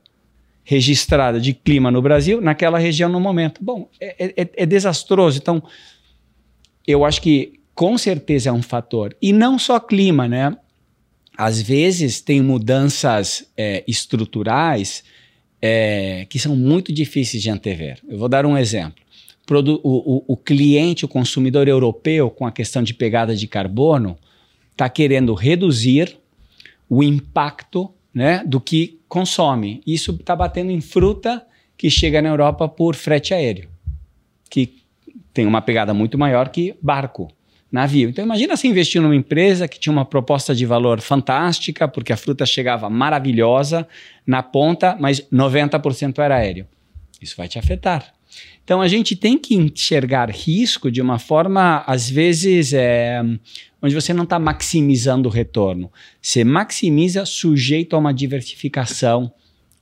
registrada 0.63 1.39
de 1.39 1.53
clima 1.53 1.89
no 1.89 2.01
Brasil, 2.01 2.39
naquela 2.39 2.77
região 2.77 3.09
no 3.09 3.19
momento. 3.19 3.63
Bom, 3.63 3.89
é, 3.99 4.41
é, 4.41 4.49
é 4.55 4.65
desastroso. 4.65 5.39
Então, 5.39 5.63
eu 6.85 7.03
acho 7.03 7.21
que 7.21 7.59
com 7.73 7.97
certeza 7.97 8.49
é 8.49 8.53
um 8.53 8.61
fator. 8.61 9.15
E 9.21 9.33
não 9.33 9.57
só 9.57 9.79
clima, 9.79 10.27
né? 10.27 10.55
Às 11.37 11.61
vezes 11.61 12.21
tem 12.21 12.41
mudanças 12.41 13.51
é, 13.57 13.83
estruturais 13.87 15.03
é, 15.61 16.25
que 16.29 16.39
são 16.39 16.55
muito 16.55 16.91
difíceis 16.91 17.41
de 17.43 17.49
antever. 17.49 17.99
Eu 18.07 18.17
vou 18.17 18.27
dar 18.27 18.45
um 18.45 18.57
exemplo. 18.57 19.01
O, 19.49 19.79
o, 19.83 20.23
o 20.33 20.37
cliente, 20.37 21.03
o 21.03 21.07
consumidor 21.07 21.67
europeu, 21.67 22.29
com 22.29 22.45
a 22.45 22.51
questão 22.51 22.81
de 22.81 22.93
pegada 22.93 23.35
de 23.35 23.47
carbono, 23.47 24.17
está 24.71 24.89
querendo 24.89 25.33
reduzir 25.33 26.17
o 26.89 27.03
impacto 27.03 27.91
né, 28.13 28.43
do 28.45 28.59
que 28.59 28.99
consome. 29.07 29.81
Isso 29.85 30.11
está 30.11 30.35
batendo 30.35 30.71
em 30.71 30.81
fruta 30.81 31.45
que 31.77 31.89
chega 31.89 32.21
na 32.21 32.29
Europa 32.29 32.67
por 32.67 32.95
frete 32.95 33.33
aéreo, 33.33 33.69
que 34.49 34.81
tem 35.33 35.45
uma 35.45 35.61
pegada 35.61 35.93
muito 35.93 36.17
maior 36.17 36.49
que 36.49 36.75
barco 36.81 37.29
navio. 37.71 38.09
Então 38.09 38.23
imagina 38.25 38.57
você 38.57 38.67
investir 38.67 39.01
numa 39.01 39.15
empresa 39.15 39.67
que 39.67 39.79
tinha 39.79 39.93
uma 39.93 40.03
proposta 40.03 40.53
de 40.53 40.65
valor 40.65 40.99
fantástica, 40.99 41.87
porque 41.87 42.11
a 42.11 42.17
fruta 42.17 42.45
chegava 42.45 42.89
maravilhosa 42.89 43.87
na 44.27 44.43
ponta, 44.43 44.97
mas 44.99 45.21
90% 45.31 46.19
era 46.19 46.35
aéreo. 46.35 46.67
Isso 47.21 47.35
vai 47.37 47.47
te 47.47 47.57
afetar. 47.57 48.13
Então 48.63 48.81
a 48.81 48.87
gente 48.87 49.15
tem 49.15 49.37
que 49.37 49.55
enxergar 49.55 50.29
risco 50.29 50.91
de 50.91 51.01
uma 51.01 51.17
forma, 51.17 51.83
às 51.87 52.09
vezes, 52.09 52.73
é, 52.73 53.21
onde 53.81 53.95
você 53.95 54.13
não 54.13 54.23
está 54.23 54.37
maximizando 54.37 55.29
o 55.29 55.31
retorno. 55.31 55.91
Você 56.21 56.43
maximiza 56.43 57.25
sujeito 57.25 57.95
a 57.95 57.99
uma 57.99 58.13
diversificação 58.13 59.31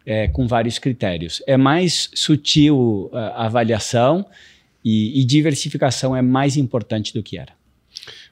é, 0.06 0.28
com 0.28 0.47
vários 0.47 0.80
critérios. 0.80 1.41
É 1.45 1.58
mais 1.58 2.10
sutil 2.13 3.10
a 3.13 3.45
avaliação 3.45 4.25
e, 4.84 5.21
e 5.21 5.25
diversificação 5.25 6.15
é 6.15 6.21
mais 6.21 6.58
importante 6.58 7.13
do 7.13 7.21
que 7.21 7.38
era. 7.38 7.59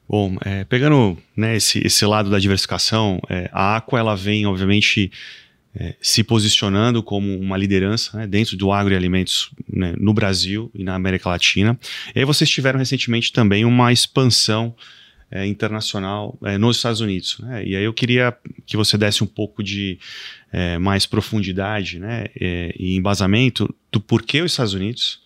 Bom, 0.09 0.37
é, 0.45 0.63
pegando 0.63 1.17
né, 1.35 1.57
esse, 1.57 1.85
esse 1.85 2.05
lado 2.05 2.29
da 2.29 2.39
diversificação, 2.39 3.19
é, 3.29 3.49
a 3.51 3.75
Aqua 3.75 3.99
ela 3.99 4.15
vem, 4.15 4.45
obviamente, 4.45 5.11
é, 5.75 5.95
se 6.01 6.23
posicionando 6.23 7.03
como 7.03 7.37
uma 7.37 7.57
liderança 7.57 8.17
né, 8.17 8.25
dentro 8.25 8.55
do 8.55 8.71
agroalimentos 8.71 9.51
né, 9.67 9.93
no 9.97 10.13
Brasil 10.13 10.71
e 10.73 10.83
na 10.83 10.95
América 10.95 11.29
Latina. 11.29 11.77
E 12.15 12.19
aí 12.19 12.25
vocês 12.25 12.49
tiveram 12.49 12.79
recentemente 12.79 13.33
também 13.33 13.65
uma 13.65 13.91
expansão 13.91 14.73
é, 15.29 15.45
internacional 15.45 16.37
é, 16.43 16.57
nos 16.57 16.77
Estados 16.77 17.01
Unidos. 17.01 17.37
Né? 17.39 17.65
E 17.65 17.75
aí 17.75 17.83
eu 17.83 17.93
queria 17.93 18.35
que 18.65 18.77
você 18.77 18.97
desse 18.97 19.23
um 19.23 19.27
pouco 19.27 19.61
de 19.61 19.99
é, 20.51 20.77
mais 20.77 21.05
profundidade 21.05 21.99
né, 21.99 22.27
é, 22.39 22.73
e 22.79 22.95
embasamento 22.95 23.73
do 23.91 23.99
porquê 23.99 24.41
os 24.41 24.53
Estados 24.53 24.73
Unidos 24.73 25.19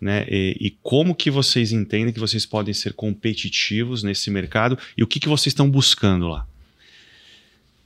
né, 0.00 0.26
e, 0.28 0.56
e, 0.60 0.70
como 0.82 1.14
que 1.14 1.30
vocês 1.30 1.72
entendem 1.72 2.12
que 2.12 2.20
vocês 2.20 2.44
podem 2.44 2.74
ser 2.74 2.92
competitivos 2.92 4.02
nesse 4.02 4.30
mercado 4.30 4.78
e 4.96 5.02
o 5.02 5.06
que, 5.06 5.18
que 5.18 5.28
vocês 5.28 5.48
estão 5.48 5.70
buscando 5.70 6.28
lá. 6.28 6.46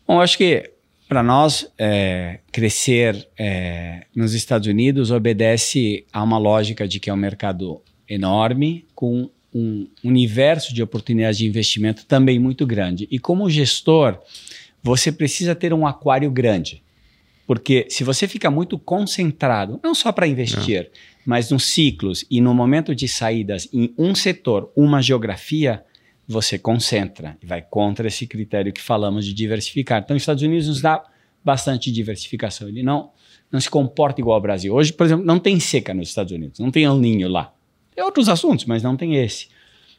Bom, 0.07 0.21
acho 0.21 0.37
que 0.37 0.71
para 1.11 1.25
nós, 1.25 1.69
é, 1.77 2.39
crescer 2.53 3.29
é, 3.37 4.07
nos 4.15 4.33
Estados 4.33 4.69
Unidos 4.69 5.11
obedece 5.11 6.05
a 6.13 6.23
uma 6.23 6.39
lógica 6.39 6.87
de 6.87 7.01
que 7.01 7.11
é 7.11 7.13
um 7.13 7.17
mercado 7.17 7.83
enorme, 8.09 8.87
com 8.95 9.29
um 9.53 9.89
universo 10.05 10.73
de 10.73 10.85
oportunidades 10.85 11.39
de 11.39 11.49
investimento 11.49 12.07
também 12.07 12.39
muito 12.39 12.65
grande. 12.65 13.09
E 13.11 13.19
como 13.19 13.51
gestor, 13.51 14.21
você 14.81 15.11
precisa 15.11 15.53
ter 15.53 15.75
um 15.75 15.85
aquário 15.85 16.31
grande. 16.31 16.81
Porque 17.45 17.87
se 17.89 18.05
você 18.05 18.29
fica 18.29 18.49
muito 18.49 18.79
concentrado, 18.79 19.81
não 19.83 19.97
só 19.97 20.13
para 20.13 20.29
investir, 20.29 20.83
é. 20.83 20.91
Mas 21.25 21.51
nos 21.51 21.67
ciclos 21.67 22.25
e 22.31 22.41
no 22.41 22.55
momento 22.55 22.95
de 22.95 23.07
saídas 23.07 23.69
em 23.73 23.93
um 23.99 24.15
setor, 24.15 24.73
uma 24.75 25.03
geografia, 25.03 25.85
você 26.27 26.59
concentra 26.59 27.37
e 27.43 27.47
vai 27.47 27.61
contra 27.63 28.09
esse 28.09 28.27
critério 28.27 28.73
que 28.73 28.81
falamos 28.81 29.25
de 29.25 29.35
diversificar. 29.35 30.03
Então, 30.03 30.17
os 30.17 30.23
Estados 30.23 30.43
Unidos 30.43 30.69
nos 30.69 30.81
dá 30.81 31.03
bastante 31.45 31.91
diversificação. 31.91 32.69
Ele 32.69 32.83
não, 32.83 33.11
não 33.51 33.61
se 33.61 33.69
comporta 33.69 34.21
igual 34.21 34.37
ao 34.37 34.41
Brasil. 34.41 34.75
Hoje, 34.75 34.93
por 34.93 35.07
exemplo, 35.07 35.25
não 35.25 35.39
tem 35.39 35.59
seca 35.59 35.93
nos 35.93 36.09
Estados 36.09 36.33
Unidos, 36.33 36.59
não 36.59 36.71
tem 36.71 36.85
El 36.85 36.97
Ninho 36.97 37.29
lá. 37.29 37.53
Tem 37.95 38.05
outros 38.05 38.29
assuntos, 38.29 38.65
mas 38.65 38.83
não 38.83 38.97
tem 38.97 39.17
esse. 39.17 39.49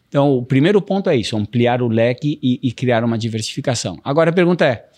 Então, 0.08 0.38
o 0.38 0.44
primeiro 0.44 0.82
ponto 0.82 1.10
é 1.10 1.16
isso, 1.16 1.38
ampliar 1.38 1.82
o 1.82 1.88
leque 1.88 2.40
e, 2.42 2.60
e 2.62 2.72
criar 2.72 3.04
uma 3.04 3.18
diversificação. 3.18 4.00
Agora, 4.04 4.30
a 4.30 4.34
pergunta 4.34 4.66
é, 4.66 4.90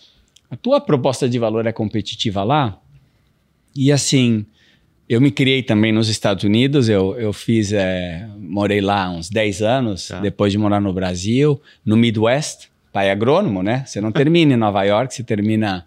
a 0.50 0.56
tua 0.56 0.80
proposta 0.80 1.28
de 1.28 1.38
valor 1.38 1.66
é 1.66 1.72
competitiva 1.72 2.42
lá? 2.42 2.80
E 3.76 3.90
assim, 3.90 4.46
eu 5.08 5.20
me 5.20 5.30
criei 5.30 5.62
também 5.62 5.92
nos 5.92 6.08
Estados 6.08 6.44
Unidos, 6.44 6.88
eu, 6.88 7.18
eu 7.18 7.32
fiz, 7.32 7.72
é, 7.72 8.26
morei 8.38 8.80
lá 8.80 9.10
uns 9.10 9.28
10 9.28 9.62
anos, 9.62 10.08
tá. 10.08 10.20
depois 10.20 10.50
de 10.52 10.58
morar 10.58 10.80
no 10.80 10.92
Brasil, 10.92 11.60
no 11.84 11.96
Midwest, 11.96 12.68
pai 12.92 13.10
agrônomo, 13.10 13.62
né? 13.62 13.84
Você 13.86 14.00
não 14.00 14.10
termina 14.10 14.54
em 14.54 14.56
Nova 14.56 14.82
York, 14.82 15.12
você 15.12 15.22
termina, 15.22 15.84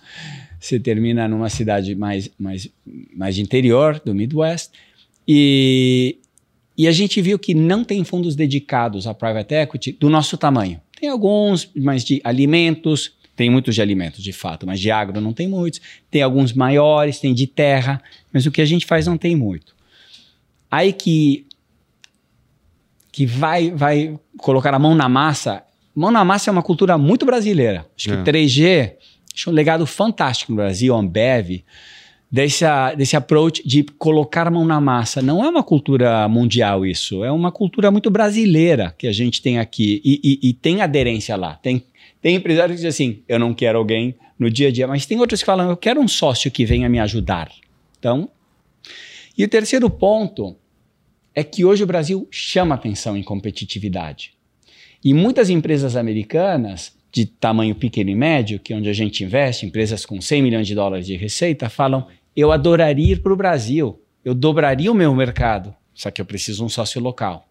você 0.60 0.80
termina 0.80 1.28
numa 1.28 1.50
cidade 1.50 1.96
mais, 1.96 2.30
mais, 2.38 2.70
mais 3.16 3.36
de 3.36 3.42
interior 3.42 4.00
do 4.04 4.14
Midwest. 4.14 4.72
E, 5.28 6.18
e 6.78 6.88
a 6.88 6.92
gente 6.92 7.22
viu 7.22 7.40
que 7.40 7.56
não 7.56 7.84
tem 7.84 8.04
fundos 8.04 8.36
dedicados 8.36 9.08
a 9.08 9.14
private 9.14 9.56
equity 9.56 9.94
do 9.94 10.10
nosso 10.10 10.38
tamanho. 10.38 10.80
Tem 11.00 11.10
alguns, 11.10 11.72
mas 11.76 12.04
de 12.04 12.22
alimentos, 12.24 13.17
tem 13.38 13.52
muitos 13.52 13.76
de 13.76 13.82
alimentos, 13.84 14.24
de 14.24 14.34
fato, 14.34 14.66
mas 14.66 14.80
de 14.80 14.90
agro 14.90 15.22
não 15.22 15.32
tem 15.32 15.48
muitos. 15.48 15.80
Tem 16.10 16.24
alguns 16.24 16.54
maiores, 16.54 17.20
tem 17.20 17.36
de 17.36 17.46
terra, 17.46 18.02
mas 18.34 18.48
o 18.48 18.52
que 18.52 18.60
a 18.60 18.66
gente 18.66 18.84
faz 18.84 19.06
não 19.06 19.16
tem 19.16 19.36
muito. 19.36 19.76
Aí 20.70 20.92
que 20.92 21.46
que 23.12 23.28
vai 23.28 23.70
vai 23.70 24.20
colocar 24.40 24.74
a 24.74 24.80
mão 24.80 24.96
na 24.96 25.08
massa. 25.08 25.64
Mão 25.96 26.10
na 26.10 26.26
massa 26.26 26.50
é 26.50 26.52
uma 26.52 26.64
cultura 26.64 26.98
muito 26.98 27.28
brasileira. 27.28 27.86
Acho 27.96 28.12
é. 28.12 28.24
que 28.24 28.32
3G 28.32 28.66
é 28.66 28.98
um 29.48 29.52
legado 29.52 29.86
fantástico 29.86 30.52
no 30.52 30.56
Brasil, 30.56 30.96
Ambev, 30.96 31.64
desse, 32.32 32.66
desse 32.98 33.16
approach 33.16 33.62
de 33.68 33.84
colocar 33.84 34.48
a 34.48 34.52
mão 34.52 34.66
na 34.66 34.82
massa. 34.82 35.22
Não 35.22 35.46
é 35.46 35.50
uma 35.50 35.64
cultura 35.64 36.28
mundial 36.28 36.84
isso, 36.84 37.24
é 37.24 37.32
uma 37.32 37.52
cultura 37.52 37.92
muito 37.92 38.10
brasileira 38.10 38.96
que 38.98 39.06
a 39.06 39.14
gente 39.14 39.44
tem 39.44 39.60
aqui 39.60 40.02
e, 40.04 40.20
e, 40.24 40.50
e 40.50 40.54
tem 40.54 40.82
aderência 40.82 41.36
lá. 41.36 41.54
Tem 41.54 41.84
tem 42.22 42.36
empresário 42.36 42.76
que 42.76 42.82
diz 42.82 42.94
assim: 42.94 43.24
eu 43.28 43.40
não 43.40 43.54
quero 43.54 43.78
alguém 43.78 44.16
no 44.38 44.50
dia 44.50 44.68
a 44.68 44.72
dia, 44.72 44.88
mas 44.88 45.06
tem 45.06 45.20
outros 45.20 45.42
que 45.42 45.46
falam: 45.46 45.70
eu 45.70 45.78
quero 45.78 46.00
um 46.00 46.08
sócio 46.08 46.52
que 46.52 46.66
venha 46.66 46.90
me 46.90 47.00
ajudar. 47.00 47.50
Então, 48.00 48.30
e 49.38 49.44
o 49.44 49.48
terceiro 49.48 49.90
ponto 49.90 50.56
é 51.34 51.44
que 51.44 51.64
hoje 51.64 51.84
o 51.84 51.88
Brasil 51.88 52.28
chama 52.32 52.76
atenção 52.76 53.16
em 53.16 53.22
competitividade. 53.22 54.34
E 55.04 55.14
muitas 55.14 55.50
empresas 55.50 55.96
americanas 55.96 56.98
de 57.12 57.26
tamanho 57.26 57.76
pequeno 57.76 58.10
e 58.10 58.16
médio, 58.16 58.60
que 58.60 58.74
é 58.74 58.76
onde 58.76 58.90
a 58.90 58.94
gente 58.94 59.24
investe, 59.24 59.66
empresas 59.66 60.06
com 60.06 60.20
100 60.20 60.42
milhões 60.42 60.68
de 60.68 60.74
dólares 60.74 61.06
de 61.06 61.16
receita, 61.16 61.70
falam: 61.70 62.08
eu 62.36 62.52
adoraria 62.52 63.14
ir 63.14 63.22
para 63.22 63.34
o 63.34 63.38
Brasil, 63.38 64.02
eu 64.26 64.34
dobraria 64.34 64.92
o 64.92 64.96
meu 64.96 65.14
mercado, 65.16 65.74
só 65.94 66.12
que 66.12 66.22
eu 66.22 66.26
preciso 66.26 66.60
de 66.60 66.64
um 66.64 66.70
sócio 66.70 67.02
local. 67.02 67.48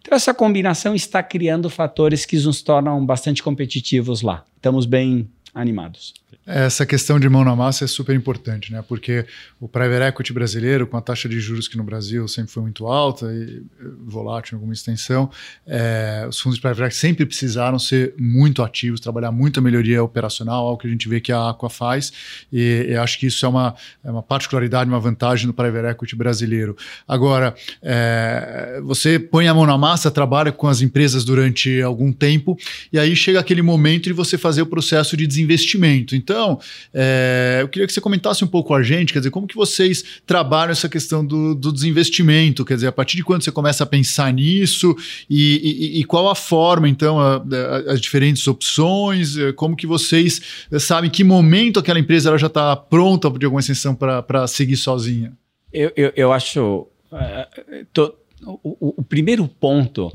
Então, 0.00 0.16
essa 0.16 0.32
combinação 0.32 0.94
está 0.94 1.22
criando 1.22 1.68
fatores 1.68 2.24
que 2.24 2.36
nos 2.38 2.62
tornam 2.62 3.04
bastante 3.04 3.42
competitivos 3.42 4.22
lá. 4.22 4.44
Estamos 4.56 4.86
bem 4.86 5.28
animados. 5.54 6.14
Essa 6.50 6.86
questão 6.86 7.20
de 7.20 7.28
mão 7.28 7.44
na 7.44 7.54
massa 7.54 7.84
é 7.84 7.86
super 7.86 8.16
importante, 8.16 8.72
né? 8.72 8.82
Porque 8.88 9.26
o 9.60 9.68
private 9.68 10.04
equity 10.04 10.32
brasileiro, 10.32 10.86
com 10.86 10.96
a 10.96 11.02
taxa 11.02 11.28
de 11.28 11.38
juros 11.38 11.68
que 11.68 11.76
no 11.76 11.84
Brasil 11.84 12.26
sempre 12.26 12.50
foi 12.50 12.62
muito 12.62 12.86
alta 12.86 13.26
e 13.26 13.62
eh, 13.78 13.84
volátil 14.06 14.54
em 14.54 14.56
alguma 14.56 14.72
extensão, 14.72 15.30
é, 15.66 16.24
os 16.26 16.40
fundos 16.40 16.56
de 16.56 16.62
private 16.62 16.80
equity 16.84 16.96
sempre 16.96 17.26
precisaram 17.26 17.78
ser 17.78 18.14
muito 18.18 18.62
ativos, 18.62 18.98
trabalhar 18.98 19.30
muito 19.30 19.60
a 19.60 19.62
melhoria 19.62 20.02
operacional, 20.02 20.66
algo 20.66 20.80
que 20.80 20.86
a 20.86 20.90
gente 20.90 21.06
vê 21.06 21.20
que 21.20 21.30
a 21.30 21.50
Aqua 21.50 21.68
faz, 21.68 22.14
e, 22.50 22.86
e 22.88 22.96
acho 22.96 23.18
que 23.18 23.26
isso 23.26 23.44
é 23.44 23.48
uma, 23.48 23.74
é 24.02 24.10
uma 24.10 24.22
particularidade, 24.22 24.88
uma 24.88 25.00
vantagem 25.00 25.46
no 25.46 25.52
private 25.52 25.88
equity 25.88 26.16
brasileiro. 26.16 26.74
Agora, 27.06 27.54
é, 27.82 28.80
você 28.84 29.18
põe 29.18 29.48
a 29.48 29.52
mão 29.52 29.66
na 29.66 29.76
massa, 29.76 30.10
trabalha 30.10 30.50
com 30.50 30.66
as 30.66 30.80
empresas 30.80 31.26
durante 31.26 31.82
algum 31.82 32.10
tempo, 32.10 32.56
e 32.90 32.98
aí 32.98 33.14
chega 33.14 33.38
aquele 33.38 33.60
momento 33.60 34.04
de 34.04 34.14
você 34.14 34.38
fazer 34.38 34.62
o 34.62 34.66
processo 34.66 35.14
de 35.14 35.26
desinvestimento. 35.26 36.16
Então, 36.16 36.37
então, 36.38 36.60
é, 36.94 37.58
eu 37.60 37.68
queria 37.68 37.84
que 37.84 37.92
você 37.92 38.00
comentasse 38.00 38.44
um 38.44 38.46
pouco 38.46 38.68
com 38.68 38.74
a 38.74 38.82
gente, 38.82 39.12
quer 39.12 39.18
dizer, 39.18 39.30
como 39.32 39.46
que 39.46 39.56
vocês 39.56 40.04
trabalham 40.24 40.70
essa 40.70 40.88
questão 40.88 41.26
do, 41.26 41.52
do 41.52 41.72
desinvestimento, 41.72 42.64
quer 42.64 42.74
dizer, 42.74 42.86
a 42.86 42.92
partir 42.92 43.16
de 43.16 43.24
quando 43.24 43.42
você 43.42 43.50
começa 43.50 43.82
a 43.82 43.86
pensar 43.86 44.32
nisso 44.32 44.94
e, 45.28 45.96
e, 45.96 46.00
e 46.00 46.04
qual 46.04 46.30
a 46.30 46.36
forma, 46.36 46.88
então, 46.88 47.18
a, 47.18 47.36
a, 47.36 47.92
as 47.92 48.00
diferentes 48.00 48.46
opções, 48.46 49.36
é, 49.36 49.52
como 49.52 49.74
que 49.74 49.86
vocês 49.86 50.40
sabem 50.78 51.10
que 51.10 51.24
momento 51.24 51.80
aquela 51.80 51.98
empresa 51.98 52.28
ela 52.28 52.38
já 52.38 52.46
está 52.46 52.76
pronta 52.76 53.28
de 53.30 53.44
alguma 53.44 53.60
extensão 53.60 53.96
para 53.96 54.46
seguir 54.46 54.76
sozinha? 54.76 55.32
Eu, 55.72 55.92
eu, 55.96 56.12
eu 56.14 56.32
acho... 56.32 56.86
Uh, 57.10 57.86
tô, 57.92 58.14
o, 58.44 58.94
o, 58.98 59.02
primeiro 59.02 59.48
ponto 59.48 60.12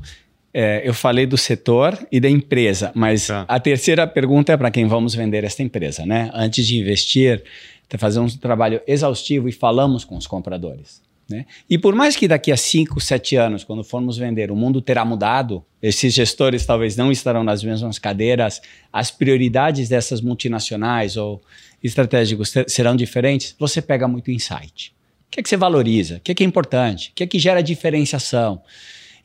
é, 0.54 0.82
eu 0.86 0.94
falei 0.94 1.26
do 1.26 1.38
setor 1.38 1.98
e 2.12 2.20
da 2.20 2.30
empresa, 2.30 2.92
mas 2.94 3.28
tá. 3.28 3.46
a 3.48 3.60
terceira 3.60 4.06
pergunta 4.06 4.54
é 4.54 4.58
para 4.58 4.70
quem 4.70 4.86
vamos 4.88 5.16
vender 5.16 5.44
esta 5.44 5.64
empresa, 5.64 6.06
né? 6.06 6.30
Antes 6.34 6.68
de 6.68 6.78
investir, 6.78 7.44
fazer 7.98 8.20
um 8.20 8.28
trabalho 8.28 8.82
exaustivo 8.88 9.48
e 9.48 9.52
falamos 9.52 10.04
com 10.04 10.18
os 10.18 10.28
compradores. 10.28 11.02
Né? 11.30 11.46
E 11.70 11.78
por 11.78 11.96
mais 11.96 12.16
que 12.16 12.28
daqui 12.28 12.52
a 12.52 12.58
5, 12.58 13.00
7 13.00 13.36
anos, 13.36 13.64
quando 13.64 13.84
formos 13.84 14.18
vender, 14.18 14.52
o 14.52 14.56
mundo 14.56 14.82
terá 14.82 15.06
mudado, 15.06 15.64
esses 15.82 16.14
gestores 16.14 16.66
talvez 16.66 16.96
não 16.96 17.12
estarão 17.12 17.44
nas 17.44 17.64
mesmas 17.64 17.98
cadeiras, 17.98 18.62
as 18.92 19.10
prioridades 19.10 19.90
dessas 19.90 20.22
multinacionais 20.22 21.18
ou 21.18 21.42
estratégicos 21.84 22.54
serão 22.68 22.96
diferentes, 22.96 23.56
você 23.58 23.82
pega 23.82 24.08
muito 24.08 24.32
insight. 24.32 24.94
O 25.28 25.32
que 25.32 25.40
é 25.40 25.44
que 25.44 25.50
você 25.50 25.58
valoriza? 25.58 26.18
O 26.18 26.20
que 26.20 26.32
é 26.32 26.36
que 26.36 26.44
é 26.44 26.48
importante? 26.48 27.10
O 27.10 27.14
que 27.16 27.24
é 27.24 27.28
que 27.28 27.40
gera 27.40 27.62
diferenciação? 27.62 28.62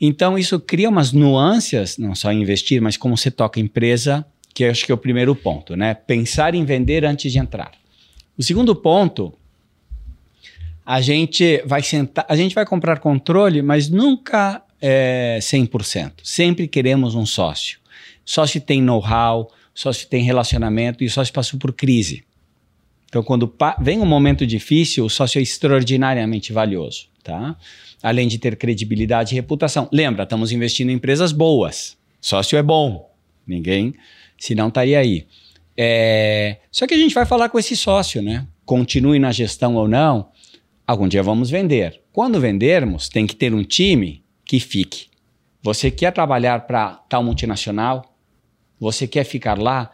Então, 0.00 0.38
isso 0.38 0.60
cria 0.60 0.88
umas 0.88 1.12
nuances, 1.12 1.98
não 1.98 2.14
só 2.14 2.32
em 2.32 2.40
investir, 2.40 2.80
mas 2.80 2.96
como 2.96 3.16
você 3.16 3.30
toca 3.30 3.58
empresa, 3.58 4.24
que 4.54 4.64
eu 4.64 4.70
acho 4.70 4.86
que 4.86 4.92
é 4.92 4.94
o 4.94 4.98
primeiro 4.98 5.34
ponto, 5.34 5.76
né? 5.76 5.94
Pensar 5.94 6.54
em 6.54 6.64
vender 6.64 7.04
antes 7.04 7.32
de 7.32 7.38
entrar. 7.38 7.72
O 8.36 8.42
segundo 8.42 8.74
ponto, 8.74 9.32
a 10.86 11.00
gente 11.00 11.62
vai 11.66 11.82
sentar, 11.82 12.24
a 12.28 12.36
gente 12.36 12.54
vai 12.54 12.64
comprar 12.64 13.00
controle, 13.00 13.60
mas 13.60 13.88
nunca 13.88 14.62
é 14.80 15.38
100%. 15.40 16.12
Sempre 16.22 16.68
queremos 16.68 17.14
um 17.14 17.26
sócio. 17.26 17.78
Sócio 18.24 18.60
tem 18.60 18.80
know-how, 18.80 19.50
sócio 19.74 20.06
tem 20.08 20.22
relacionamento 20.22 21.02
e 21.02 21.10
sócio 21.10 21.32
passou 21.32 21.58
por 21.58 21.72
crise. 21.72 22.24
Então, 23.08 23.22
quando 23.22 23.52
vem 23.80 24.00
um 24.00 24.06
momento 24.06 24.46
difícil, 24.46 25.04
o 25.04 25.10
sócio 25.10 25.38
é 25.38 25.42
extraordinariamente 25.42 26.52
valioso, 26.52 27.06
tá? 27.22 27.56
Além 28.02 28.28
de 28.28 28.38
ter 28.38 28.56
credibilidade 28.56 29.32
e 29.32 29.36
reputação. 29.36 29.88
Lembra, 29.92 30.24
estamos 30.24 30.52
investindo 30.52 30.90
em 30.90 30.94
empresas 30.94 31.32
boas. 31.32 31.96
Sócio 32.20 32.58
é 32.58 32.62
bom. 32.62 33.10
Ninguém, 33.46 33.94
se 34.36 34.54
não 34.54 34.68
estaria 34.68 34.98
aí. 34.98 35.26
É, 35.76 36.58
só 36.70 36.86
que 36.86 36.94
a 36.94 36.98
gente 36.98 37.14
vai 37.14 37.24
falar 37.24 37.48
com 37.48 37.58
esse 37.58 37.76
sócio, 37.76 38.20
né? 38.20 38.46
Continue 38.64 39.18
na 39.18 39.32
gestão 39.32 39.76
ou 39.76 39.88
não, 39.88 40.28
algum 40.86 41.08
dia 41.08 41.22
vamos 41.22 41.50
vender. 41.50 42.00
Quando 42.12 42.40
vendermos, 42.40 43.08
tem 43.08 43.26
que 43.26 43.36
ter 43.36 43.54
um 43.54 43.62
time 43.62 44.22
que 44.44 44.58
fique. 44.58 45.06
Você 45.62 45.90
quer 45.90 46.12
trabalhar 46.12 46.66
para 46.66 46.94
tal 47.08 47.22
multinacional? 47.22 48.14
Você 48.80 49.06
quer 49.06 49.24
ficar 49.24 49.58
lá? 49.58 49.90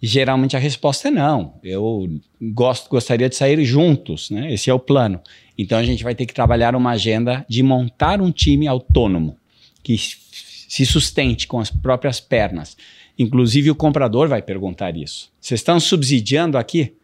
Geralmente 0.00 0.56
a 0.56 0.58
resposta 0.58 1.08
é 1.08 1.10
não. 1.10 1.54
Eu 1.62 2.20
gosto, 2.40 2.88
gostaria 2.88 3.28
de 3.28 3.36
sair 3.36 3.64
juntos, 3.64 4.30
né? 4.30 4.52
Esse 4.52 4.70
é 4.70 4.74
o 4.74 4.78
plano. 4.78 5.20
Então 5.58 5.78
a 5.78 5.84
gente 5.84 6.04
vai 6.04 6.14
ter 6.14 6.26
que 6.26 6.34
trabalhar 6.34 6.74
uma 6.74 6.90
agenda 6.90 7.44
de 7.48 7.62
montar 7.62 8.20
um 8.20 8.30
time 8.30 8.66
autônomo, 8.66 9.36
que 9.82 9.96
se 9.96 10.84
sustente 10.84 11.46
com 11.46 11.58
as 11.58 11.70
próprias 11.70 12.20
pernas. 12.20 12.76
Inclusive, 13.18 13.70
o 13.70 13.74
comprador 13.74 14.28
vai 14.28 14.42
perguntar 14.42 14.96
isso. 14.96 15.32
Vocês 15.40 15.60
estão 15.60 15.80
subsidiando 15.80 16.58
aqui? 16.58 16.94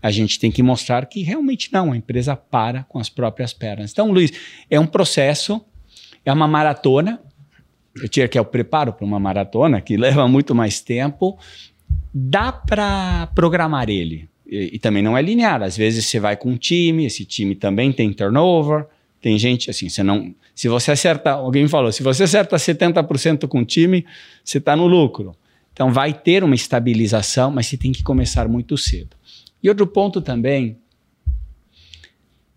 A 0.00 0.10
gente 0.10 0.38
tem 0.38 0.50
que 0.50 0.62
mostrar 0.62 1.06
que 1.06 1.22
realmente 1.22 1.70
não, 1.72 1.92
a 1.92 1.96
empresa 1.96 2.36
para 2.36 2.84
com 2.84 2.98
as 2.98 3.08
próprias 3.08 3.52
pernas. 3.52 3.90
Então, 3.90 4.10
Luiz, 4.10 4.32
é 4.70 4.78
um 4.78 4.86
processo, 4.86 5.60
é 6.24 6.32
uma 6.32 6.48
maratona. 6.48 7.20
Eu 8.00 8.08
tinha 8.08 8.28
que 8.28 8.38
é 8.38 8.40
o 8.40 8.44
preparo 8.44 8.92
para 8.92 9.04
uma 9.04 9.18
maratona, 9.18 9.80
que 9.80 9.96
leva 9.98 10.26
muito 10.28 10.54
mais 10.54 10.80
tempo. 10.80 11.36
Dá 12.14 12.52
para 12.52 13.26
programar 13.34 13.90
ele. 13.90 14.28
E, 14.48 14.76
e, 14.76 14.78
também 14.78 15.02
não 15.02 15.16
é 15.16 15.20
linear. 15.20 15.62
Às 15.62 15.76
vezes 15.76 16.06
você 16.06 16.18
vai 16.18 16.36
com 16.36 16.50
um 16.50 16.56
time, 16.56 17.04
esse 17.04 17.24
time 17.24 17.54
também 17.54 17.92
tem 17.92 18.12
turnover. 18.12 18.86
Tem 19.20 19.38
gente 19.38 19.68
assim, 19.68 19.88
você 19.88 20.02
não. 20.02 20.34
Se 20.54 20.68
você 20.68 20.92
acerta, 20.92 21.32
alguém 21.32 21.64
me 21.64 21.68
falou, 21.68 21.92
se 21.92 22.02
você 22.02 22.24
acerta 22.24 22.56
70% 22.56 23.46
com 23.46 23.60
o 23.60 23.64
time, 23.64 24.06
você 24.42 24.58
está 24.58 24.74
no 24.74 24.86
lucro. 24.86 25.36
Então 25.72 25.92
vai 25.92 26.12
ter 26.12 26.42
uma 26.42 26.54
estabilização, 26.54 27.50
mas 27.50 27.66
você 27.66 27.76
tem 27.76 27.92
que 27.92 28.02
começar 28.02 28.48
muito 28.48 28.76
cedo. 28.76 29.16
E 29.62 29.68
outro 29.68 29.86
ponto 29.86 30.20
também, 30.20 30.78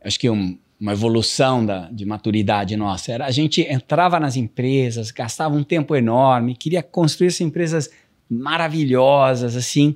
acho 0.04 0.20
que 0.20 0.30
um, 0.30 0.58
uma 0.80 0.94
evolução 0.94 1.64
da, 1.64 1.90
de 1.92 2.06
maturidade 2.06 2.76
nossa, 2.76 3.12
era 3.12 3.26
a 3.26 3.32
gente 3.32 3.62
entrava 3.62 4.20
nas 4.20 4.36
empresas, 4.36 5.12
gastava 5.12 5.56
um 5.56 5.64
tempo 5.64 5.96
enorme, 5.96 6.56
queria 6.56 6.82
construir 6.82 7.28
essas 7.28 7.42
empresas 7.42 7.90
maravilhosas, 8.28 9.56
assim, 9.56 9.94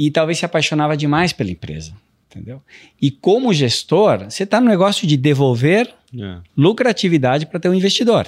e 0.00 0.10
talvez 0.10 0.38
se 0.38 0.46
apaixonava 0.46 0.96
demais 0.96 1.30
pela 1.30 1.50
empresa, 1.50 1.92
entendeu? 2.30 2.62
E 3.02 3.10
como 3.10 3.52
gestor, 3.52 4.30
você 4.30 4.44
está 4.44 4.58
no 4.58 4.66
negócio 4.66 5.06
de 5.06 5.14
devolver 5.14 5.92
é. 6.18 6.38
lucratividade 6.56 7.44
para 7.44 7.60
ter 7.60 7.68
um 7.68 7.74
investidor. 7.74 8.26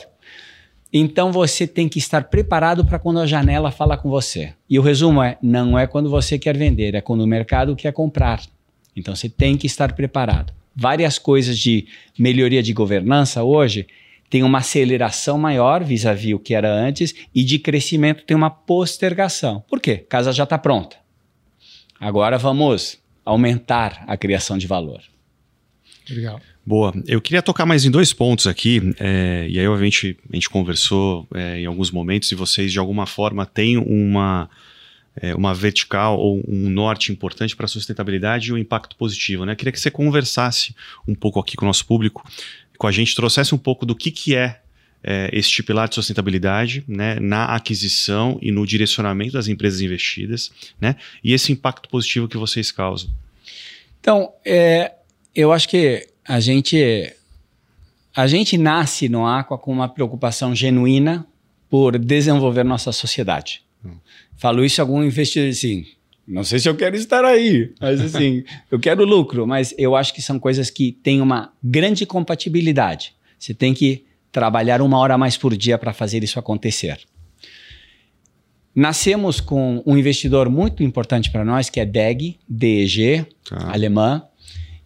Então 0.92 1.32
você 1.32 1.66
tem 1.66 1.88
que 1.88 1.98
estar 1.98 2.24
preparado 2.24 2.84
para 2.84 2.98
quando 2.98 3.20
a 3.20 3.26
janela 3.26 3.70
fala 3.70 3.96
com 3.96 4.10
você. 4.10 4.52
E 4.68 4.78
o 4.78 4.82
resumo 4.82 5.22
é: 5.22 5.38
não 5.40 5.78
é 5.78 5.86
quando 5.86 6.10
você 6.10 6.38
quer 6.38 6.54
vender, 6.54 6.94
é 6.94 7.00
quando 7.00 7.22
o 7.22 7.26
mercado 7.26 7.74
quer 7.74 7.90
comprar. 7.94 8.42
Então 8.94 9.16
você 9.16 9.30
tem 9.30 9.56
que 9.56 9.66
estar 9.66 9.94
preparado. 9.94 10.52
Várias 10.76 11.18
coisas 11.18 11.58
de 11.58 11.86
melhoria 12.18 12.62
de 12.62 12.74
governança 12.74 13.42
hoje 13.42 13.86
tem 14.28 14.42
uma 14.42 14.58
aceleração 14.58 15.38
maior 15.38 15.82
vis-à-vis 15.82 16.32
-vis 16.32 16.36
o 16.36 16.38
que 16.38 16.54
era 16.54 16.70
antes 16.70 17.14
e 17.34 17.42
de 17.42 17.58
crescimento 17.58 18.24
tem 18.26 18.36
uma 18.36 18.50
postergação. 18.50 19.64
Por 19.66 19.80
quê? 19.80 20.02
A 20.06 20.10
casa 20.10 20.32
já 20.32 20.44
está 20.44 20.58
pronta. 20.58 21.01
Agora 22.02 22.36
vamos 22.36 22.98
aumentar 23.24 24.02
a 24.08 24.16
criação 24.16 24.58
de 24.58 24.66
valor. 24.66 25.00
Legal. 26.10 26.40
Boa. 26.66 26.92
Eu 27.06 27.20
queria 27.20 27.40
tocar 27.40 27.64
mais 27.64 27.84
em 27.84 27.92
dois 27.92 28.12
pontos 28.12 28.48
aqui, 28.48 28.92
é, 28.98 29.46
e 29.48 29.56
aí 29.56 29.68
obviamente 29.68 30.18
a 30.28 30.34
gente 30.34 30.50
conversou 30.50 31.28
é, 31.32 31.60
em 31.60 31.66
alguns 31.66 31.92
momentos 31.92 32.32
e 32.32 32.34
vocês 32.34 32.72
de 32.72 32.78
alguma 32.80 33.06
forma 33.06 33.46
têm 33.46 33.76
uma, 33.76 34.50
é, 35.14 35.32
uma 35.32 35.54
vertical 35.54 36.18
ou 36.18 36.42
um 36.48 36.68
norte 36.68 37.12
importante 37.12 37.54
para 37.54 37.66
a 37.66 37.68
sustentabilidade 37.68 38.48
e 38.48 38.52
o 38.52 38.58
impacto 38.58 38.96
positivo. 38.96 39.46
Né? 39.46 39.52
Eu 39.52 39.56
queria 39.56 39.72
que 39.72 39.78
você 39.78 39.90
conversasse 39.90 40.74
um 41.06 41.14
pouco 41.14 41.38
aqui 41.38 41.56
com 41.56 41.64
o 41.64 41.68
nosso 41.68 41.86
público, 41.86 42.28
com 42.78 42.88
a 42.88 42.90
gente, 42.90 43.14
trouxesse 43.14 43.54
um 43.54 43.58
pouco 43.58 43.86
do 43.86 43.94
que, 43.94 44.10
que 44.10 44.34
é, 44.34 44.60
é 45.04 45.30
este 45.32 45.62
pilar 45.62 45.88
de 45.88 45.94
sustentabilidade 45.94 46.84
né, 46.86 47.18
na 47.20 47.46
aquisição 47.46 48.38
e 48.40 48.52
no 48.52 48.66
direcionamento 48.66 49.32
das 49.32 49.48
empresas 49.48 49.80
investidas, 49.80 50.50
né, 50.80 50.96
e 51.22 51.32
esse 51.32 51.52
impacto 51.52 51.88
positivo 51.88 52.28
que 52.28 52.36
vocês 52.36 52.70
causam. 52.70 53.10
Então, 54.00 54.32
é, 54.44 54.92
eu 55.34 55.52
acho 55.52 55.68
que 55.68 56.06
a 56.26 56.38
gente 56.40 57.12
a 58.14 58.26
gente 58.26 58.58
nasce 58.58 59.08
no 59.08 59.26
Aqua 59.26 59.56
com 59.56 59.72
uma 59.72 59.88
preocupação 59.88 60.54
genuína 60.54 61.26
por 61.70 61.98
desenvolver 61.98 62.62
nossa 62.62 62.92
sociedade. 62.92 63.62
Hum. 63.84 63.96
Falo 64.36 64.62
isso 64.64 64.80
a 64.80 64.84
algum 64.84 65.02
investidor 65.02 65.48
assim, 65.48 65.86
não 66.26 66.44
sei 66.44 66.58
se 66.58 66.68
eu 66.68 66.76
quero 66.76 66.94
estar 66.94 67.24
aí, 67.24 67.72
mas 67.80 68.00
assim, 68.00 68.44
eu 68.70 68.78
quero 68.78 69.04
lucro, 69.04 69.46
mas 69.46 69.74
eu 69.76 69.96
acho 69.96 70.14
que 70.14 70.22
são 70.22 70.38
coisas 70.38 70.70
que 70.70 70.92
têm 70.92 71.20
uma 71.20 71.52
grande 71.62 72.06
compatibilidade. 72.06 73.14
Você 73.38 73.52
tem 73.52 73.74
que 73.74 74.04
trabalhar 74.32 74.80
uma 74.80 74.98
hora 74.98 75.18
mais 75.18 75.36
por 75.36 75.54
dia 75.56 75.78
para 75.78 75.92
fazer 75.92 76.24
isso 76.24 76.38
acontecer. 76.38 76.98
Nascemos 78.74 79.38
com 79.38 79.82
um 79.84 79.98
investidor 79.98 80.48
muito 80.48 80.82
importante 80.82 81.30
para 81.30 81.44
nós, 81.44 81.68
que 81.68 81.78
é 81.78 81.84
DEG, 81.84 82.38
DEG, 82.48 83.26
tá. 83.44 83.70
alemã, 83.70 84.22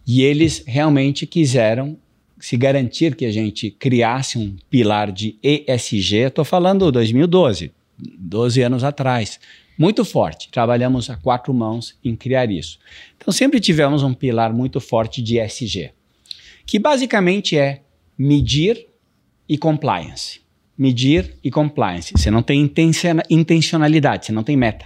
e 0.05 0.21
eles 0.21 0.63
realmente 0.67 1.25
quiseram 1.25 1.97
se 2.39 2.57
garantir 2.57 3.15
que 3.15 3.25
a 3.25 3.31
gente 3.31 3.71
criasse 3.71 4.37
um 4.37 4.55
pilar 4.69 5.11
de 5.11 5.37
ESG. 5.41 6.27
Estou 6.27 6.45
falando 6.45 6.91
2012, 6.91 7.71
12 7.97 8.61
anos 8.61 8.83
atrás. 8.83 9.39
Muito 9.77 10.03
forte. 10.03 10.49
Trabalhamos 10.49 11.09
a 11.09 11.15
quatro 11.15 11.53
mãos 11.53 11.95
em 12.03 12.15
criar 12.15 12.51
isso. 12.51 12.79
Então, 13.15 13.31
sempre 13.31 13.59
tivemos 13.59 14.03
um 14.03 14.13
pilar 14.13 14.51
muito 14.53 14.79
forte 14.79 15.21
de 15.21 15.39
ESG, 15.39 15.91
que 16.65 16.77
basicamente 16.77 17.57
é 17.57 17.81
medir 18.17 18.86
e 19.47 19.57
compliance. 19.57 20.41
Medir 20.77 21.35
e 21.43 21.49
compliance. 21.49 22.13
Você 22.15 22.29
não 22.29 22.43
tem 22.43 22.71
intencionalidade, 23.29 24.25
você 24.25 24.31
não 24.31 24.43
tem 24.43 24.55
meta. 24.55 24.85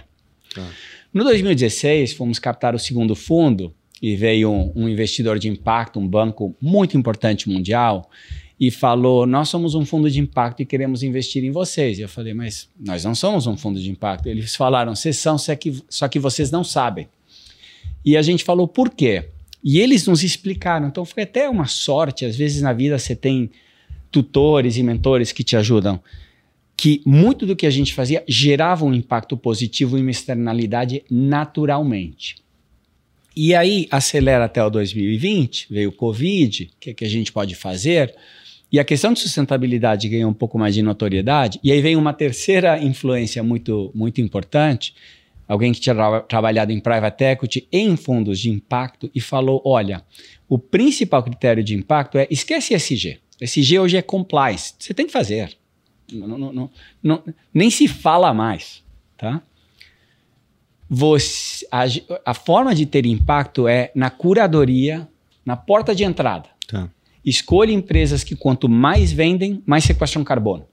Ah. 0.56 0.70
No 1.12 1.24
2016, 1.24 2.14
fomos 2.14 2.38
captar 2.38 2.74
o 2.74 2.78
segundo 2.78 3.14
fundo 3.14 3.74
e 4.00 4.16
veio 4.16 4.50
um, 4.50 4.72
um, 4.74 4.88
investidor 4.88 5.38
de 5.38 5.48
impacto, 5.48 6.00
um 6.00 6.08
banco 6.08 6.56
muito 6.60 6.96
importante 6.96 7.48
mundial, 7.50 8.10
e 8.58 8.70
falou: 8.70 9.26
Nós 9.26 9.48
somos 9.50 9.74
um 9.74 9.84
fundo 9.84 10.10
de 10.10 10.20
impacto 10.20 10.60
e 10.60 10.64
queremos 10.64 11.02
investir 11.02 11.44
em 11.44 11.50
vocês. 11.50 11.98
E 11.98 12.02
eu 12.02 12.08
falei: 12.08 12.32
Mas 12.32 12.68
nós 12.80 13.04
não 13.04 13.14
somos 13.14 13.46
um 13.46 13.56
fundo 13.56 13.78
de 13.78 13.90
impacto. 13.90 14.26
Eles 14.26 14.56
falaram: 14.56 14.94
Vocês 14.94 15.18
são, 15.18 15.36
só 15.36 15.54
que, 15.54 15.82
só 15.88 16.08
que 16.08 16.18
vocês 16.18 16.50
não 16.50 16.64
sabem. 16.64 17.08
E 18.04 18.16
a 18.16 18.22
gente 18.22 18.42
falou: 18.42 18.66
Por 18.66 18.88
quê? 18.88 19.28
E 19.62 19.78
eles 19.78 20.06
nos 20.06 20.24
explicaram. 20.24 20.88
Então 20.88 21.04
foi 21.04 21.24
até 21.24 21.48
uma 21.48 21.66
sorte. 21.66 22.24
Às 22.24 22.36
vezes 22.36 22.62
na 22.62 22.72
vida 22.72 22.98
você 22.98 23.14
tem 23.14 23.50
tutores 24.12 24.76
e 24.76 24.82
mentores 24.82 25.32
que 25.32 25.42
te 25.42 25.56
ajudam. 25.56 25.98
Que 26.76 27.00
muito 27.04 27.46
do 27.46 27.56
que 27.56 27.66
a 27.66 27.70
gente 27.70 27.94
fazia 27.94 28.22
gerava 28.28 28.84
um 28.84 28.92
impacto 28.92 29.36
positivo 29.36 29.96
e 29.96 30.00
uma 30.00 30.10
externalidade 30.10 31.02
naturalmente. 31.10 32.36
E 33.34 33.54
aí 33.54 33.88
acelera 33.90 34.44
até 34.44 34.62
o 34.62 34.68
2020, 34.68 35.68
veio 35.70 35.88
o 35.88 35.92
Covid, 35.92 36.64
o 36.64 36.78
que, 36.78 36.90
é 36.90 36.94
que 36.94 37.04
a 37.04 37.08
gente 37.08 37.32
pode 37.32 37.54
fazer? 37.54 38.14
E 38.70 38.78
a 38.78 38.84
questão 38.84 39.12
de 39.12 39.20
sustentabilidade 39.20 40.08
ganhou 40.08 40.30
um 40.30 40.34
pouco 40.34 40.58
mais 40.58 40.74
de 40.74 40.82
notoriedade. 40.82 41.58
E 41.62 41.72
aí 41.72 41.80
vem 41.80 41.96
uma 41.96 42.12
terceira 42.12 42.82
influência 42.82 43.42
muito, 43.42 43.90
muito 43.94 44.20
importante. 44.20 44.94
Alguém 45.46 45.72
que 45.72 45.80
tinha 45.80 45.94
tra 45.94 46.20
trabalhado 46.20 46.72
em 46.72 46.80
private 46.80 47.24
equity 47.24 47.68
em 47.70 47.96
fundos 47.96 48.38
de 48.38 48.50
impacto 48.50 49.10
e 49.14 49.20
falou: 49.20 49.60
olha, 49.64 50.02
o 50.48 50.58
principal 50.58 51.22
critério 51.22 51.62
de 51.62 51.74
impacto 51.74 52.16
é 52.16 52.26
esquece 52.30 52.74
SG. 52.74 53.18
SG 53.40 53.78
hoje 53.78 53.96
é 53.96 54.02
compliance. 54.02 54.74
Você 54.78 54.94
tem 54.94 55.06
que 55.06 55.12
fazer. 55.12 55.56
Não, 56.12 56.38
não, 56.38 56.70
não, 57.02 57.22
nem 57.52 57.70
se 57.70 57.88
fala 57.88 58.34
mais. 58.34 58.82
Tá? 59.16 59.42
você, 60.94 61.66
a, 61.72 61.84
a, 62.26 62.34
forma 62.34 62.74
de 62.74 62.84
ter 62.84 63.06
impacto 63.06 63.66
é 63.66 63.90
na 63.94 64.10
curadoria, 64.10 65.08
na 65.42 65.56
porta 65.56 65.94
de 65.94 66.04
entrada. 66.04 66.50
Tá. 66.68 66.86
Escolha 67.24 67.72
empresas 67.72 68.22
que 68.22 68.36
quanto 68.36 68.68
mais 68.68 69.10
vendem, 69.10 69.62
mais 69.64 69.84
sequestram 69.84 70.22
carbono. 70.22 70.66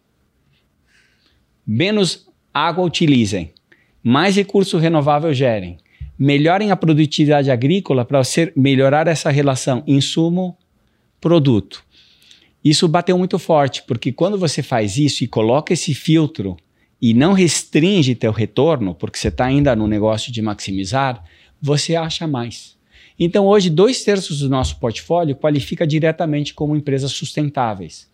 Menos 1.65 2.27
água 2.53 2.83
utilizem, 2.83 3.53
mais 4.03 4.35
recurso 4.35 4.77
renovável 4.77 5.33
gerem. 5.33 5.77
Melhorem 6.17 6.69
a 6.69 6.75
produtividade 6.75 7.49
agrícola 7.49 8.03
para 8.03 8.21
melhorar 8.57 9.07
essa 9.07 9.29
relação 9.29 9.81
insumo-produto. 9.87 11.81
Isso 12.63 12.87
bateu 12.87 13.17
muito 13.17 13.39
forte, 13.39 13.83
porque 13.83 14.11
quando 14.11 14.37
você 14.37 14.61
faz 14.61 14.97
isso 14.97 15.23
e 15.23 15.27
coloca 15.27 15.73
esse 15.73 15.93
filtro 15.93 16.57
e 17.01 17.13
não 17.13 17.33
restringe 17.33 18.15
teu 18.15 18.31
retorno, 18.31 18.93
porque 18.93 19.17
você 19.17 19.29
está 19.29 19.45
ainda 19.45 19.75
no 19.75 19.87
negócio 19.87 20.31
de 20.31 20.41
maximizar, 20.41 21.23
você 21.61 21.95
acha 21.95 22.27
mais. 22.27 22.77
Então, 23.17 23.45
hoje, 23.45 23.69
dois 23.69 24.03
terços 24.03 24.39
do 24.39 24.49
nosso 24.49 24.77
portfólio 24.77 25.35
qualifica 25.35 25.85
diretamente 25.85 26.53
como 26.53 26.75
empresas 26.75 27.11
sustentáveis. 27.11 28.09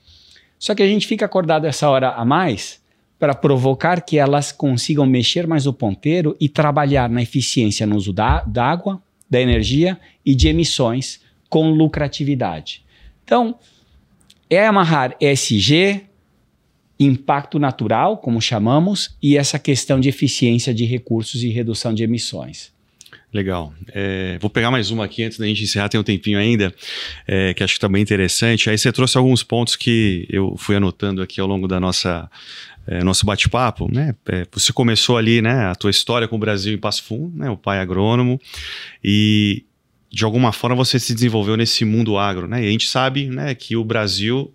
Só 0.57 0.73
que 0.73 0.81
a 0.81 0.87
gente 0.87 1.05
fica 1.05 1.25
acordado 1.25 1.65
essa 1.65 1.89
hora 1.89 2.09
a 2.11 2.25
mais 2.25 2.83
para 3.19 3.33
provocar 3.33 4.01
que 4.01 4.17
elas 4.17 4.51
consigam 4.51 5.05
mexer 5.05 5.47
mais 5.47 5.65
o 5.67 5.73
ponteiro 5.73 6.35
e 6.39 6.49
trabalhar 6.49 7.09
na 7.09 7.21
eficiência 7.21 7.85
no 7.85 7.95
uso 7.95 8.11
da, 8.11 8.41
da 8.41 8.65
água, 8.65 9.01
da 9.29 9.39
energia 9.39 9.99
e 10.25 10.35
de 10.35 10.47
emissões 10.47 11.21
com 11.49 11.71
lucratividade. 11.71 12.83
Então, 13.23 13.57
é 14.49 14.65
amarrar 14.65 15.15
ESG, 15.19 16.03
impacto 16.99 17.59
natural, 17.59 18.17
como 18.17 18.41
chamamos, 18.41 19.15
e 19.21 19.37
essa 19.37 19.59
questão 19.59 19.99
de 19.99 20.09
eficiência 20.09 20.73
de 20.73 20.85
recursos 20.85 21.43
e 21.43 21.49
redução 21.49 21.93
de 21.93 22.03
emissões. 22.03 22.73
Legal. 23.33 23.73
É, 23.91 24.37
vou 24.39 24.49
pegar 24.49 24.71
mais 24.71 24.91
uma 24.91 25.03
aqui 25.03 25.21
antes 25.23 25.37
da 25.37 25.45
gente 25.45 25.63
encerrar, 25.63 25.89
tem 25.89 25.99
um 25.99 26.03
tempinho 26.03 26.39
ainda, 26.39 26.73
é, 27.27 27.53
que 27.53 27.63
acho 27.63 27.73
que 27.73 27.79
também 27.79 28.01
tá 28.01 28.07
interessante. 28.07 28.69
Aí 28.69 28.77
você 28.77 28.91
trouxe 28.93 29.17
alguns 29.17 29.43
pontos 29.43 29.75
que 29.75 30.25
eu 30.29 30.55
fui 30.57 30.75
anotando 30.75 31.21
aqui 31.21 31.41
ao 31.41 31.47
longo 31.47 31.67
da 31.67 31.77
nossa 31.77 32.29
é, 32.87 33.03
nosso 33.03 33.25
bate-papo, 33.25 33.91
né? 33.91 34.15
É, 34.27 34.45
você 34.51 34.71
começou 34.71 35.17
ali, 35.17 35.41
né, 35.41 35.65
a 35.65 35.75
tua 35.75 35.89
história 35.89 36.27
com 36.27 36.35
o 36.35 36.39
Brasil 36.39 36.73
em 36.73 36.77
Passo 36.77 37.03
Fundo, 37.03 37.35
né, 37.35 37.49
o 37.49 37.57
pai 37.57 37.79
agrônomo, 37.79 38.39
e 39.03 39.65
de 40.15 40.23
alguma 40.23 40.53
forma 40.53 40.77
você 40.77 40.97
se 40.97 41.13
desenvolveu 41.13 41.57
nesse 41.57 41.83
mundo 41.83 42.17
agro, 42.17 42.47
né? 42.47 42.63
E 42.63 42.67
a 42.69 42.71
gente 42.71 42.87
sabe, 42.87 43.27
né, 43.27 43.53
que 43.53 43.75
o 43.75 43.83
Brasil 43.83 44.49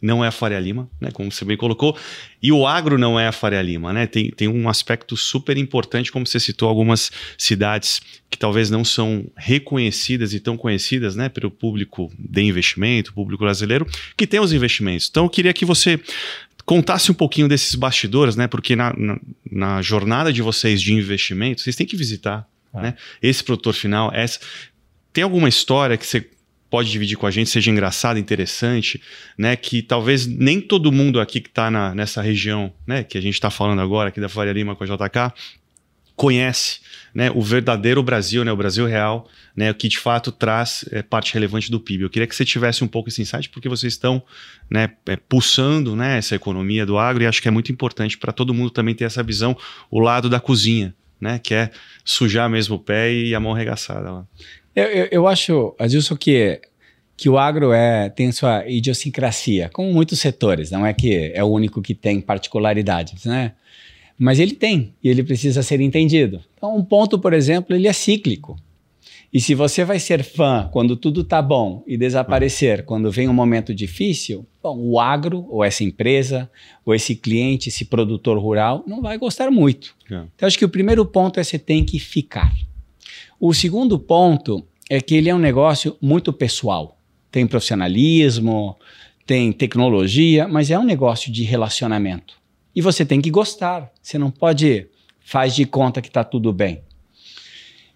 não 0.00 0.24
é 0.24 0.28
a 0.28 0.30
Faria 0.30 0.60
Lima, 0.60 0.88
né, 1.00 1.10
como 1.10 1.32
você 1.32 1.44
bem 1.44 1.56
colocou, 1.56 1.98
e 2.40 2.52
o 2.52 2.64
agro 2.64 2.96
não 2.96 3.18
é 3.18 3.26
a 3.26 3.32
Faria 3.32 3.60
Lima, 3.60 3.92
né? 3.92 4.06
Tem, 4.06 4.30
tem 4.30 4.46
um 4.46 4.68
aspecto 4.68 5.16
super 5.16 5.56
importante, 5.56 6.12
como 6.12 6.24
você 6.24 6.38
citou, 6.38 6.68
algumas 6.68 7.10
cidades 7.36 8.00
que 8.30 8.38
talvez 8.38 8.70
não 8.70 8.84
são 8.84 9.26
reconhecidas 9.36 10.32
e 10.32 10.38
tão 10.38 10.56
conhecidas, 10.56 11.16
né, 11.16 11.28
pelo 11.28 11.50
público 11.50 12.12
de 12.16 12.42
investimento, 12.42 13.12
público 13.12 13.42
brasileiro, 13.42 13.88
que 14.16 14.28
tem 14.28 14.38
os 14.38 14.52
investimentos. 14.52 15.08
Então, 15.10 15.24
eu 15.24 15.30
queria 15.30 15.52
que 15.52 15.64
você 15.64 16.00
contasse 16.64 17.10
um 17.10 17.14
pouquinho 17.14 17.48
desses 17.48 17.74
bastidores, 17.74 18.36
né? 18.36 18.46
Porque 18.46 18.76
na, 18.76 18.94
na, 18.96 19.20
na 19.50 19.82
jornada 19.82 20.32
de 20.32 20.40
vocês 20.40 20.80
de 20.80 20.94
investimento, 20.94 21.60
vocês 21.60 21.74
têm 21.74 21.84
que 21.84 21.96
visitar, 21.96 22.48
ah. 22.72 22.80
né? 22.80 22.94
Esse 23.20 23.42
produtor 23.42 23.74
final, 23.74 24.12
essa. 24.14 24.38
Tem 25.14 25.24
alguma 25.24 25.48
história 25.48 25.96
que 25.96 26.06
você 26.06 26.28
pode 26.68 26.90
dividir 26.90 27.16
com 27.16 27.26
a 27.26 27.30
gente, 27.30 27.48
seja 27.48 27.70
engraçada, 27.70 28.18
interessante, 28.18 29.00
né? 29.38 29.54
Que 29.54 29.80
talvez 29.80 30.26
nem 30.26 30.60
todo 30.60 30.90
mundo 30.90 31.20
aqui 31.20 31.40
que 31.40 31.48
está 31.48 31.70
nessa 31.94 32.20
região, 32.20 32.72
né? 32.84 33.04
Que 33.04 33.16
a 33.16 33.20
gente 33.20 33.34
está 33.34 33.48
falando 33.48 33.80
agora, 33.80 34.08
aqui 34.08 34.20
da 34.20 34.28
Faria 34.28 34.52
Lima 34.52 34.74
com 34.74 34.82
a 34.82 34.86
JK, 34.86 35.32
conhece 36.16 36.80
né, 37.14 37.30
o 37.32 37.42
verdadeiro 37.42 38.02
Brasil, 38.02 38.44
né, 38.44 38.52
o 38.52 38.56
Brasil 38.56 38.86
real, 38.86 39.28
né, 39.56 39.70
o 39.70 39.74
que 39.74 39.88
de 39.88 39.98
fato 39.98 40.32
traz 40.32 40.84
é, 40.90 41.02
parte 41.02 41.32
relevante 41.34 41.70
do 41.70 41.80
PIB. 41.80 42.04
Eu 42.04 42.10
queria 42.10 42.26
que 42.26 42.34
você 42.34 42.44
tivesse 42.44 42.84
um 42.84 42.88
pouco 42.88 43.08
esse 43.08 43.22
insight, 43.22 43.48
porque 43.48 43.68
vocês 43.68 43.92
estão 43.92 44.22
né, 44.70 44.90
é, 45.06 45.16
pulsando 45.16 45.94
né, 45.96 46.18
essa 46.18 46.34
economia 46.34 46.86
do 46.86 46.98
agro 46.98 47.22
e 47.22 47.26
acho 47.26 47.42
que 47.42 47.48
é 47.48 47.50
muito 47.50 47.70
importante 47.72 48.18
para 48.18 48.32
todo 48.32 48.54
mundo 48.54 48.70
também 48.70 48.94
ter 48.94 49.04
essa 49.04 49.22
visão, 49.22 49.56
o 49.90 50.00
lado 50.00 50.28
da 50.28 50.40
cozinha, 50.40 50.94
né, 51.20 51.38
que 51.38 51.54
é 51.54 51.70
sujar 52.04 52.48
mesmo 52.48 52.76
o 52.76 52.80
pé 52.80 53.12
e 53.12 53.34
a 53.34 53.40
mão 53.40 53.54
arregaçada. 53.54 54.10
Lá. 54.10 54.26
Eu, 54.74 54.84
eu, 54.84 55.08
eu 55.10 55.28
acho, 55.28 55.74
Adilson, 55.78 56.16
que, 56.16 56.60
que 57.16 57.28
o 57.28 57.38
agro 57.38 57.72
é, 57.72 58.08
tem 58.08 58.32
sua 58.32 58.68
idiosincrasia, 58.68 59.70
como 59.72 59.92
muitos 59.92 60.18
setores, 60.18 60.70
não 60.70 60.84
é 60.84 60.92
que 60.92 61.32
é 61.34 61.42
o 61.42 61.48
único 61.48 61.80
que 61.80 61.94
tem 61.94 62.20
particularidades, 62.20 63.24
né? 63.24 63.52
Mas 64.18 64.38
ele 64.38 64.54
tem, 64.54 64.94
e 65.02 65.08
ele 65.08 65.24
precisa 65.24 65.62
ser 65.62 65.80
entendido. 65.80 66.40
Então, 66.56 66.76
um 66.76 66.84
ponto, 66.84 67.18
por 67.18 67.32
exemplo, 67.32 67.74
ele 67.74 67.88
é 67.88 67.92
cíclico. 67.92 68.56
E 69.32 69.40
se 69.40 69.52
você 69.52 69.84
vai 69.84 69.98
ser 69.98 70.22
fã 70.22 70.68
quando 70.72 70.96
tudo 70.96 71.22
está 71.22 71.42
bom 71.42 71.82
e 71.88 71.96
desaparecer 71.96 72.84
quando 72.84 73.10
vem 73.10 73.28
um 73.28 73.32
momento 73.32 73.74
difícil, 73.74 74.46
bom, 74.62 74.78
o 74.78 75.00
agro, 75.00 75.44
ou 75.50 75.64
essa 75.64 75.82
empresa, 75.82 76.48
ou 76.86 76.94
esse 76.94 77.16
cliente, 77.16 77.68
esse 77.68 77.84
produtor 77.84 78.38
rural, 78.38 78.84
não 78.86 79.02
vai 79.02 79.18
gostar 79.18 79.50
muito. 79.50 79.96
É. 80.08 80.22
Então, 80.36 80.46
acho 80.46 80.56
que 80.56 80.64
o 80.64 80.68
primeiro 80.68 81.04
ponto 81.04 81.40
é 81.40 81.42
você 81.42 81.58
tem 81.58 81.84
que 81.84 81.98
ficar. 81.98 82.54
O 83.46 83.52
segundo 83.52 83.98
ponto 83.98 84.66
é 84.88 85.02
que 85.02 85.14
ele 85.14 85.28
é 85.28 85.34
um 85.34 85.38
negócio 85.38 85.98
muito 86.00 86.32
pessoal. 86.32 86.98
Tem 87.30 87.46
profissionalismo, 87.46 88.74
tem 89.26 89.52
tecnologia, 89.52 90.48
mas 90.48 90.70
é 90.70 90.78
um 90.78 90.82
negócio 90.82 91.30
de 91.30 91.44
relacionamento. 91.44 92.40
E 92.74 92.80
você 92.80 93.04
tem 93.04 93.20
que 93.20 93.30
gostar. 93.30 93.92
Você 94.00 94.16
não 94.16 94.30
pode 94.30 94.86
faz 95.20 95.54
de 95.54 95.66
conta 95.66 96.00
que 96.00 96.08
está 96.08 96.24
tudo 96.24 96.54
bem. 96.54 96.80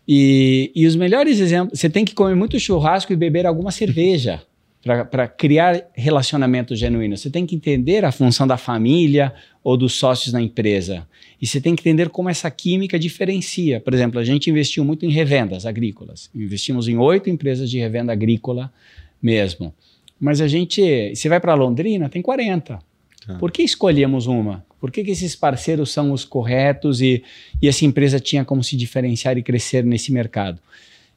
E, 0.06 0.70
e, 0.76 0.86
os 0.86 0.94
melhores 0.94 1.40
exemplos, 1.40 1.80
você 1.80 1.88
tem 1.88 2.04
que 2.04 2.14
comer 2.14 2.34
muito 2.34 2.60
churrasco 2.60 3.14
e 3.14 3.16
beber 3.16 3.46
alguma 3.46 3.70
cerveja 3.70 4.42
para 4.82 5.26
criar 5.26 5.84
relacionamentos 5.94 6.78
genuínos. 6.78 7.20
Você 7.20 7.30
tem 7.30 7.44
que 7.44 7.54
entender 7.54 8.04
a 8.04 8.12
função 8.12 8.46
da 8.46 8.56
família 8.56 9.34
ou 9.62 9.76
dos 9.76 9.94
sócios 9.94 10.32
na 10.32 10.40
empresa. 10.40 11.06
E 11.40 11.46
você 11.46 11.60
tem 11.60 11.74
que 11.74 11.82
entender 11.82 12.08
como 12.08 12.28
essa 12.28 12.50
química 12.50 12.98
diferencia. 12.98 13.80
Por 13.80 13.92
exemplo, 13.92 14.18
a 14.20 14.24
gente 14.24 14.48
investiu 14.48 14.84
muito 14.84 15.04
em 15.04 15.10
revendas 15.10 15.66
agrícolas. 15.66 16.30
Investimos 16.34 16.88
em 16.88 16.96
oito 16.96 17.28
empresas 17.28 17.70
de 17.70 17.78
revenda 17.78 18.12
agrícola 18.12 18.72
mesmo. 19.20 19.74
Mas 20.18 20.40
a 20.40 20.48
gente, 20.48 21.14
você 21.14 21.28
vai 21.28 21.40
para 21.40 21.54
Londrina, 21.54 22.08
tem 22.08 22.22
40. 22.22 22.78
Tá. 23.26 23.34
Por 23.38 23.52
que 23.52 23.62
escolhemos 23.62 24.26
uma? 24.26 24.64
Por 24.80 24.92
que, 24.92 25.02
que 25.02 25.10
esses 25.10 25.34
parceiros 25.34 25.90
são 25.90 26.12
os 26.12 26.24
corretos 26.24 27.00
e, 27.00 27.22
e 27.60 27.68
essa 27.68 27.84
empresa 27.84 28.20
tinha 28.20 28.44
como 28.44 28.62
se 28.62 28.76
diferenciar 28.76 29.36
e 29.36 29.42
crescer 29.42 29.84
nesse 29.84 30.12
mercado? 30.12 30.60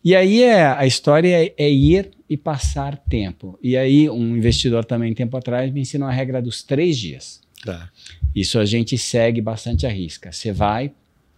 E 0.04 0.16
aí 0.16 0.42
é, 0.42 0.66
a 0.66 0.86
história 0.86 1.46
é, 1.46 1.54
é, 1.58 1.70
ir 1.70 2.12
e 2.28 2.36
passar 2.36 2.98
tempo. 2.98 3.58
E 3.62 3.78
aí 3.78 4.10
um 4.10 4.36
investidor 4.36 4.84
também, 4.84 5.14
tempo 5.14 5.38
atrás, 5.38 5.72
me 5.72 5.82
ensinou 5.82 6.10
a 6.10 6.12
regra 6.12 6.42
dos 6.42 6.64
três 6.64 6.98
dias. 6.98 7.42
Tá. 7.64 7.90
Isso 8.36 8.58
a 8.58 8.66
gente 8.66 8.98
segue 8.98 9.42
bastante 9.42 9.86
a 9.86 9.90
risca. 9.90 10.32
Você 10.32 10.52
vai, 10.52 10.92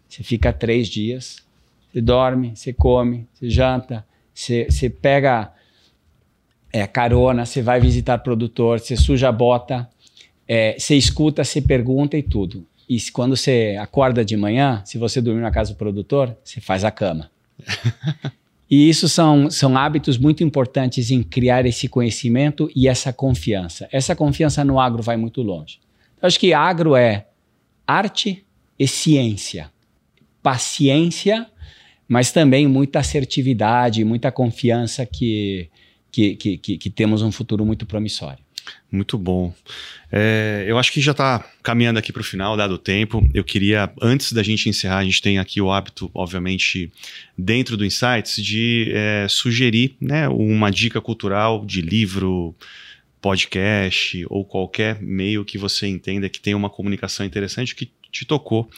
você 0.08 0.24
fica 0.24 0.54
três 0.54 0.88
dias, 0.88 1.44
você 1.92 2.00
dorme, 2.00 2.54
você 2.56 2.72
come, 2.72 3.28
você 3.34 3.50
janta, 3.50 4.06
você, 4.34 4.68
você 4.70 4.90
pega 4.90 5.52
é, 6.72 6.88
carona, 6.88 7.46
você 7.46 7.62
vai 7.62 7.82
visitar 7.82 8.18
produtor, 8.20 8.80
você 8.80 8.96
suja 8.96 9.28
a 9.28 9.32
bota, 9.32 9.90
é, 10.48 10.78
você 10.80 10.96
escuta, 10.96 11.44
você 11.44 11.62
pergunta 11.62 12.18
e 12.18 12.24
tudo. 12.24 12.66
E 12.88 13.00
quando 13.12 13.36
você 13.36 13.78
acorda 13.80 14.24
de 14.24 14.38
manhã, 14.38 14.82
se 14.86 14.98
você 14.98 15.22
dormir 15.22 15.42
na 15.42 15.52
casa 15.52 15.74
do 15.74 15.78
produtor, 15.78 16.38
você 16.44 16.62
faz 16.62 16.86
a 16.86 16.92
cama. 16.92 17.30
e 18.76 18.90
isso 18.90 19.08
são, 19.08 19.52
são 19.52 19.78
hábitos 19.78 20.18
muito 20.18 20.44
importantes 20.44 21.12
em 21.12 21.22
criar 21.22 21.64
esse 21.64 21.88
conhecimento 21.88 22.68
e 22.76 22.88
essa 22.88 23.14
confiança. 23.14 23.88
Essa 23.92 24.16
confiança 24.16 24.66
no 24.66 24.80
agro 24.80 25.04
vai 25.04 25.16
muito 25.16 25.44
longe. 25.44 25.80
Eu 26.20 26.26
acho 26.26 26.40
que 26.40 26.56
agro 26.56 26.96
é 26.96 27.28
arte 27.86 28.44
e 28.80 28.88
ciência, 28.88 29.72
paciência, 30.42 31.46
mas 32.08 32.32
também 32.32 32.68
muita 32.68 32.98
assertividade, 32.98 34.04
muita 34.04 34.32
confiança 34.32 35.06
que, 35.06 35.70
que, 36.12 36.36
que, 36.36 36.58
que, 36.58 36.78
que 36.80 36.90
temos 36.90 37.22
um 37.22 37.32
futuro 37.32 37.64
muito 37.64 37.86
promissório. 37.86 38.43
Muito 38.94 39.18
bom. 39.18 39.52
É, 40.12 40.66
eu 40.68 40.78
acho 40.78 40.92
que 40.92 41.02
já 41.02 41.14
está 41.14 41.44
caminhando 41.64 41.98
aqui 41.98 42.14
para 42.14 42.22
o 42.22 42.24
final, 42.24 42.56
dado 42.56 42.76
o 42.76 42.78
tempo. 42.78 43.28
Eu 43.34 43.44
queria, 43.44 43.92
antes 44.00 44.32
da 44.32 44.44
gente 44.44 44.70
encerrar, 44.70 45.00
a 45.00 45.04
gente 45.04 45.20
tem 45.20 45.40
aqui 45.40 45.60
o 45.60 45.72
hábito, 45.72 46.12
obviamente, 46.14 46.92
dentro 47.36 47.76
do 47.76 47.84
Insights, 47.84 48.36
de 48.36 48.92
é, 48.94 49.26
sugerir 49.28 49.96
né, 50.00 50.30
uma 50.30 50.70
dica 50.70 51.02
cultural 51.02 51.66
de 51.66 51.82
livro, 51.82 52.56
podcast 53.20 54.24
ou 54.30 54.46
qualquer 54.46 55.02
meio 55.02 55.44
que 55.44 55.58
você 55.58 55.88
entenda 55.88 56.30
que 56.30 56.40
tem 56.40 56.54
uma 56.54 56.70
comunicação 56.70 57.26
interessante 57.26 57.74
que 57.74 57.90
te 58.14 58.26
tocou. 58.26 58.70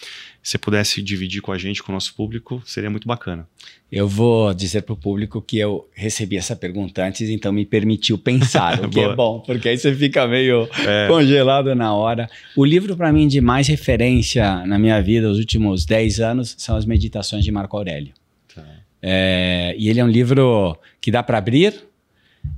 Se 0.42 0.58
pudesse 0.58 1.02
dividir 1.02 1.42
com 1.42 1.52
a 1.52 1.58
gente, 1.58 1.84
com 1.84 1.92
o 1.92 1.96
nosso 1.96 2.16
público, 2.16 2.64
seria 2.66 2.90
muito 2.90 3.08
bacana. 3.08 3.48
Eu 3.92 4.08
vou 4.08 4.54
dizer 4.54 4.84
para 4.84 4.94
o 4.94 4.98
público 4.98 5.42
que 5.42 5.58
eu 5.58 5.88
recebi 5.94 6.38
essa 6.38 6.56
pergunta 6.56 7.06
antes, 7.06 7.30
então 7.30 7.52
me 7.52 7.66
permitiu 7.66 8.18
pensar, 8.18 8.82
o 8.86 8.90
que 8.90 9.00
é 9.00 9.14
bom, 9.14 9.42
porque 9.42 9.70
aí 9.70 9.78
você 9.78 9.94
fica 9.94 10.26
meio 10.28 10.68
é. 10.88 11.08
congelado 11.08 11.76
na 11.76 11.94
hora. 11.94 12.30
O 12.56 12.64
livro, 12.64 12.96
para 12.96 13.12
mim, 13.12 13.28
de 13.28 13.42
mais 13.42 13.68
referência 13.68 14.66
na 14.66 14.80
minha 14.80 15.02
vida, 15.02 15.30
os 15.30 15.38
últimos 15.38 15.86
10 15.86 16.20
anos, 16.20 16.56
são 16.58 16.76
as 16.76 16.86
Meditações 16.86 17.44
de 17.44 17.52
Marco 17.52 17.76
Aurélio. 17.76 18.14
Tá. 18.54 18.64
É, 19.02 19.76
e 19.78 19.90
ele 19.90 20.00
é 20.00 20.06
um 20.06 20.10
livro 20.10 20.78
que 21.02 21.12
dá 21.12 21.22
para 21.22 21.38
abrir, 21.38 21.74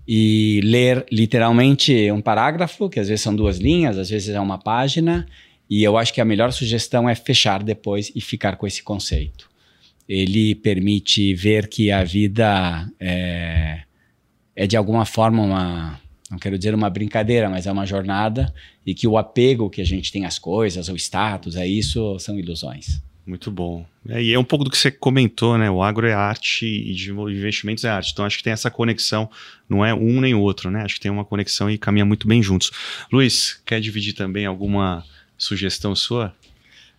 e 0.08 0.62
ler 0.64 1.06
literalmente 1.12 2.12
um 2.12 2.22
parágrafo, 2.22 2.90
que 2.90 3.00
às 3.00 3.08
vezes 3.08 3.22
são 3.22 3.36
duas 3.36 3.58
linhas, 3.58 3.98
às 3.98 4.10
vezes 4.10 4.30
é 4.30 4.40
uma 4.40 4.58
página, 4.58 5.26
e 5.70 5.84
eu 5.84 5.98
acho 5.98 6.14
que 6.14 6.22
a 6.22 6.26
melhor 6.26 6.52
sugestão 6.52 7.10
é 7.10 7.16
fechar 7.16 7.64
depois 7.64 8.12
e 8.16 8.22
ficar 8.22 8.56
com 8.56 8.66
esse 8.66 8.82
conceito. 8.82 9.50
Ele 10.08 10.56
permite 10.56 11.34
ver 11.34 11.68
que 11.68 11.92
a 11.92 12.04
vida 12.04 12.90
é, 13.00 13.82
é 14.56 14.66
de 14.66 14.78
alguma 14.78 15.06
forma 15.06 15.44
uma, 15.44 16.00
não 16.32 16.40
quero 16.40 16.58
dizer 16.58 16.74
uma 16.74 16.90
brincadeira, 16.90 17.50
mas 17.50 17.68
é 17.68 17.72
uma 17.72 17.86
jornada 17.86 18.54
e 18.86 18.94
que 18.94 19.08
o 19.08 19.18
apego 19.18 19.70
que 19.70 19.82
a 19.82 19.86
gente 19.86 20.12
tem 20.12 20.26
às 20.26 20.40
coisas, 20.40 20.90
ao 20.90 20.96
status, 20.96 21.58
a 21.58 21.66
isso, 21.66 22.18
são 22.20 22.40
ilusões. 22.40 23.02
Muito 23.26 23.52
bom. 23.52 23.86
É, 24.08 24.24
e 24.24 24.34
é 24.34 24.40
um 24.40 24.44
pouco 24.44 24.64
do 24.64 24.72
que 24.72 24.78
você 24.78 24.90
comentou, 24.90 25.58
né? 25.58 25.70
O 25.70 25.84
agro 25.84 26.08
é 26.08 26.14
arte 26.14 26.66
e 26.66 26.94
de 26.94 27.12
investimentos 27.12 27.84
é 27.84 27.90
arte. 27.90 28.14
Então 28.14 28.24
acho 28.24 28.38
que 28.38 28.44
tem 28.44 28.54
essa 28.54 28.72
conexão, 28.72 29.30
não 29.68 29.86
é 29.86 29.94
um 29.94 30.22
nem 30.22 30.34
outro, 30.34 30.72
né? 30.72 30.84
Acho 30.84 30.96
que 30.96 31.02
tem 31.02 31.12
uma 31.12 31.26
conexão 31.26 31.70
e 31.70 31.78
caminha 31.78 32.06
muito 32.06 32.26
bem 32.26 32.42
juntos. 32.42 32.72
Luiz, 33.12 33.62
quer 33.66 33.82
dividir 33.82 34.14
também 34.14 34.46
alguma 34.46 35.04
sugestão 35.38 35.96
sua? 35.96 36.34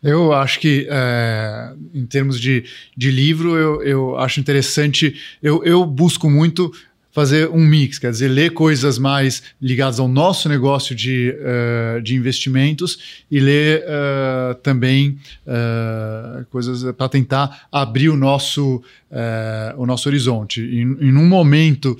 Eu 0.03 0.33
acho 0.33 0.61
que, 0.61 0.87
é, 0.89 1.73
em 1.93 2.07
termos 2.07 2.41
de, 2.41 2.65
de 2.97 3.11
livro, 3.11 3.57
eu, 3.57 3.83
eu 3.83 4.19
acho 4.19 4.39
interessante. 4.39 5.17
Eu, 5.43 5.65
eu 5.65 5.85
busco 5.85 6.31
muito 6.31 6.73
fazer 7.19 7.49
um 7.49 7.67
mix, 7.67 7.99
quer 7.99 8.13
dizer, 8.13 8.29
ler 8.29 8.53
coisas 8.53 8.97
mais 8.97 9.43
ligadas 9.61 9.99
ao 9.99 10.07
nosso 10.07 10.49
negócio 10.49 10.95
de, 10.95 11.35
uh, 11.35 12.01
de 12.01 12.15
investimentos 12.15 13.25
e 13.29 13.41
ler 13.41 13.83
uh, 13.83 14.55
também 14.63 15.19
uh, 15.45 16.45
coisas 16.47 16.93
para 16.95 17.09
tentar 17.09 17.67
abrir 17.73 18.09
o 18.09 18.17
nosso, 18.17 18.81
o 19.77 19.85
nosso 19.85 20.09
horizonte. 20.09 20.61
Em, 20.61 21.09
em 21.09 21.17
um 21.17 21.27
momento 21.27 21.97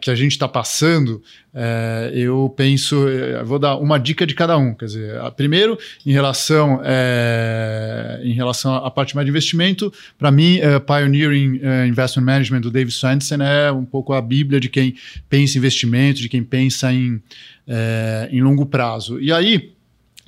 que 0.00 0.10
a 0.10 0.14
gente 0.14 0.32
está 0.32 0.48
passando, 0.48 1.22
é, 1.60 2.12
eu 2.14 2.54
penso, 2.56 3.08
eu 3.08 3.44
vou 3.44 3.58
dar 3.58 3.76
uma 3.78 3.98
dica 3.98 4.24
de 4.24 4.32
cada 4.32 4.56
um. 4.56 4.72
Quer 4.74 4.84
dizer, 4.84 5.20
primeiro, 5.36 5.76
em 6.06 6.12
relação, 6.12 6.80
é, 6.84 8.20
em 8.22 8.32
relação 8.32 8.76
à 8.76 8.88
parte 8.92 9.16
mais 9.16 9.26
de 9.26 9.30
investimento, 9.30 9.92
para 10.16 10.30
mim, 10.30 10.58
é, 10.58 10.78
Pioneering 10.78 11.58
é, 11.60 11.86
Investment 11.88 12.24
Management 12.24 12.60
do 12.60 12.70
Dave 12.70 12.92
Swensen 12.92 13.38
é 13.42 13.72
um 13.72 13.84
pouco 13.84 14.12
a 14.12 14.22
bíblia 14.22 14.60
de 14.60 14.68
quem 14.68 14.94
pensa 15.28 15.56
em 15.56 15.58
investimento, 15.58 16.20
de 16.20 16.28
quem 16.28 16.44
pensa 16.44 16.92
em, 16.92 17.20
é, 17.66 18.28
em 18.30 18.40
longo 18.40 18.64
prazo. 18.64 19.20
E 19.20 19.32
aí, 19.32 19.72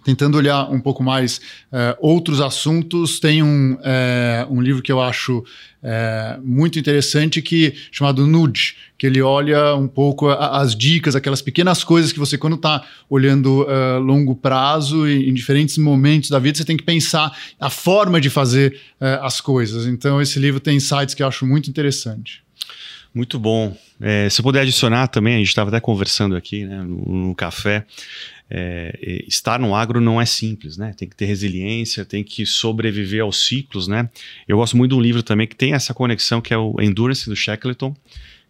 tentando 0.05 0.36
olhar 0.36 0.70
um 0.70 0.80
pouco 0.80 1.03
mais 1.03 1.40
é, 1.72 1.96
outros 2.01 2.40
assuntos, 2.40 3.20
tem 3.20 3.42
um, 3.42 3.78
é, 3.82 4.46
um 4.51 4.61
livro 4.61 4.82
que 4.82 4.90
eu 4.90 5.01
acho 5.01 5.44
é, 5.82 6.38
muito 6.42 6.78
interessante 6.78 7.40
que 7.40 7.74
chamado 7.90 8.26
Nudge, 8.26 8.76
que 8.98 9.07
ele 9.07 9.22
olha 9.22 9.74
um 9.74 9.88
pouco 9.88 10.28
a, 10.28 10.61
as 10.61 10.74
dicas, 10.74 11.16
aquelas 11.16 11.42
pequenas 11.42 11.82
coisas 11.84 12.12
que 12.12 12.18
você, 12.18 12.36
quando 12.36 12.57
está 12.57 12.86
olhando 13.09 13.66
longo 14.03 14.34
prazo 14.34 15.09
e 15.09 15.28
em 15.28 15.34
diferentes 15.34 15.78
momentos 15.78 16.28
da 16.30 16.38
vida, 16.38 16.59
você 16.59 16.64
tem 16.64 16.76
que 16.76 16.84
pensar 16.84 17.36
a 17.59 17.70
forma 17.70 18.20
de 18.20 18.28
fazer 18.28 18.78
as 19.22 19.40
coisas. 19.40 19.86
Então, 19.86 20.20
esse 20.20 20.38
livro 20.38 20.61
tem 20.61 20.76
insights 20.76 21.14
que 21.14 21.22
eu 21.22 21.26
acho 21.26 21.46
muito 21.46 21.70
interessante. 21.70 22.42
Muito 23.14 23.38
bom. 23.38 23.76
É, 24.01 24.28
se 24.30 24.40
eu 24.40 24.44
puder 24.44 24.62
adicionar 24.62 25.09
também, 25.09 25.34
a 25.34 25.38
gente 25.38 25.48
estava 25.48 25.68
até 25.68 25.80
conversando 25.80 26.36
aqui 26.36 26.64
né, 26.64 26.82
no, 26.82 27.28
no 27.28 27.34
café 27.34 27.84
é, 28.51 29.22
estar 29.28 29.61
no 29.61 29.76
agro 29.76 30.01
não 30.01 30.20
é 30.20 30.26
simples, 30.26 30.76
né? 30.76 30.92
Tem 30.96 31.09
que 31.09 31.14
ter 31.14 31.26
resiliência, 31.26 32.05
tem 32.05 32.24
que 32.24 32.44
sobreviver 32.44 33.22
aos 33.22 33.46
ciclos, 33.46 33.86
né? 33.86 34.11
Eu 34.48 34.57
gosto 34.57 34.76
muito 34.76 34.90
de 34.90 34.96
um 34.96 35.01
livro 35.01 35.22
também 35.22 35.46
que 35.46 35.55
tem 35.55 35.72
essa 35.72 35.94
conexão, 35.94 36.40
que 36.40 36.53
é 36.53 36.59
o 36.59 36.74
Endurance 36.80 37.28
do 37.28 37.36
Shackleton, 37.36 37.94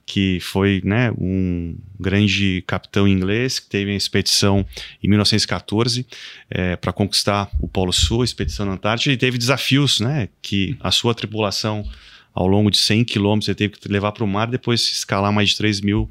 que 0.06 0.40
foi 0.40 0.80
né, 0.82 1.12
um 1.12 1.76
grande 1.98 2.64
capitão 2.66 3.06
inglês 3.06 3.58
que 3.58 3.68
teve 3.68 3.92
a 3.92 3.94
expedição 3.94 4.66
em 5.02 5.08
1914 5.08 6.06
é, 6.50 6.76
para 6.76 6.92
conquistar 6.92 7.50
o 7.60 7.68
Polo 7.68 7.92
Sul, 7.92 8.22
a 8.22 8.24
expedição 8.24 8.64
na 8.64 8.72
Antártida, 8.72 9.12
e 9.12 9.18
teve 9.18 9.36
desafios, 9.36 10.00
né? 10.00 10.30
Que 10.40 10.76
a 10.80 10.90
sua 10.90 11.14
tripulação, 11.14 11.86
ao 12.32 12.46
longo 12.46 12.70
de 12.70 12.78
100 12.78 13.04
quilômetros, 13.04 13.54
teve 13.54 13.74
que 13.74 13.86
levar 13.86 14.12
para 14.12 14.24
o 14.24 14.26
mar, 14.26 14.46
depois 14.46 14.80
escalar 14.80 15.30
mais 15.30 15.50
de 15.50 15.58
3 15.58 15.82
mil 15.82 16.08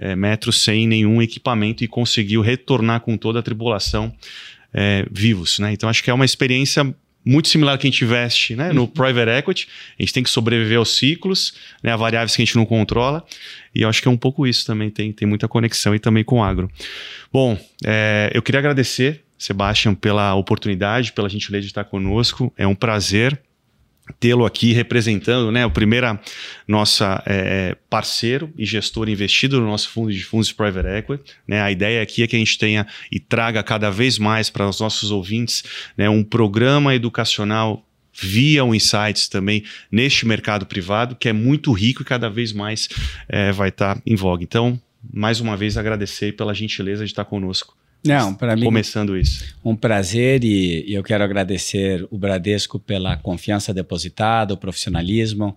é, 0.00 0.16
metros 0.16 0.62
sem 0.62 0.86
nenhum 0.86 1.20
equipamento 1.20 1.84
e 1.84 1.88
conseguiu 1.88 2.40
retornar 2.40 3.00
com 3.00 3.16
toda 3.16 3.38
a 3.40 3.42
tripulação 3.42 4.12
é, 4.72 5.06
vivos. 5.10 5.58
Né? 5.58 5.72
Então 5.72 5.88
acho 5.88 6.02
que 6.02 6.10
é 6.10 6.14
uma 6.14 6.24
experiência 6.24 6.94
muito 7.22 7.48
similar 7.48 7.76
que 7.76 7.86
a 7.86 7.90
gente 7.90 8.02
investe 8.02 8.56
né, 8.56 8.72
no 8.72 8.82
uhum. 8.82 8.86
private 8.86 9.30
equity. 9.30 9.68
A 9.98 10.02
gente 10.02 10.14
tem 10.14 10.22
que 10.22 10.30
sobreviver 10.30 10.78
aos 10.78 10.96
ciclos, 10.96 11.52
né, 11.82 11.92
a 11.92 11.96
variáveis 11.96 12.34
que 12.34 12.40
a 12.40 12.44
gente 12.44 12.56
não 12.56 12.64
controla. 12.64 13.22
E 13.74 13.82
eu 13.82 13.90
acho 13.90 14.00
que 14.00 14.08
é 14.08 14.10
um 14.10 14.16
pouco 14.16 14.46
isso 14.46 14.64
também, 14.64 14.88
tem, 14.88 15.12
tem 15.12 15.28
muita 15.28 15.46
conexão 15.46 15.94
e 15.94 15.98
também 15.98 16.24
com 16.24 16.38
o 16.38 16.42
agro. 16.42 16.70
Bom, 17.30 17.58
é, 17.84 18.30
eu 18.32 18.40
queria 18.40 18.58
agradecer, 18.58 19.22
Sebastião, 19.36 19.94
pela 19.94 20.34
oportunidade, 20.34 21.12
pela 21.12 21.28
gentileza 21.28 21.62
de 21.62 21.68
estar 21.68 21.84
conosco. 21.84 22.52
É 22.56 22.66
um 22.66 22.74
prazer 22.74 23.38
tê-lo 24.18 24.44
aqui 24.44 24.72
representando, 24.72 25.52
né, 25.52 25.64
o 25.64 25.70
primeiro 25.70 26.18
nossa 26.66 27.22
é, 27.26 27.76
parceiro 27.88 28.52
e 28.56 28.64
gestor 28.64 29.08
investido 29.08 29.60
no 29.60 29.66
nosso 29.66 29.90
fundo 29.90 30.12
de 30.12 30.24
fundos 30.24 30.52
private 30.52 30.88
equity. 30.88 31.24
Né, 31.46 31.60
a 31.60 31.70
ideia 31.70 32.02
aqui 32.02 32.22
é 32.22 32.26
que 32.26 32.36
a 32.36 32.38
gente 32.38 32.58
tenha 32.58 32.86
e 33.10 33.20
traga 33.20 33.62
cada 33.62 33.90
vez 33.90 34.18
mais 34.18 34.50
para 34.50 34.68
os 34.68 34.80
nossos 34.80 35.10
ouvintes 35.10 35.62
né, 35.96 36.08
um 36.08 36.24
programa 36.24 36.94
educacional 36.94 37.84
via 38.12 38.64
o 38.64 38.74
Insights 38.74 39.28
também 39.28 39.64
neste 39.90 40.26
mercado 40.26 40.66
privado, 40.66 41.14
que 41.14 41.28
é 41.28 41.32
muito 41.32 41.72
rico 41.72 42.02
e 42.02 42.04
cada 42.04 42.28
vez 42.28 42.52
mais 42.52 42.88
é, 43.28 43.52
vai 43.52 43.68
estar 43.68 43.96
tá 43.96 44.02
em 44.04 44.16
voga. 44.16 44.42
Então, 44.42 44.80
mais 45.12 45.40
uma 45.40 45.56
vez, 45.56 45.76
agradecer 45.76 46.36
pela 46.36 46.54
gentileza 46.54 47.04
de 47.04 47.10
estar 47.10 47.24
conosco. 47.24 47.74
Não, 48.04 48.34
para 48.34 48.56
mim. 48.56 48.64
Começando 48.64 49.16
isso. 49.16 49.44
Um 49.64 49.76
prazer 49.76 50.44
e, 50.44 50.84
e 50.86 50.94
eu 50.94 51.02
quero 51.02 51.22
agradecer 51.22 52.06
o 52.10 52.18
Bradesco 52.18 52.78
pela 52.78 53.16
confiança 53.16 53.74
depositada, 53.74 54.54
o 54.54 54.56
profissionalismo. 54.56 55.54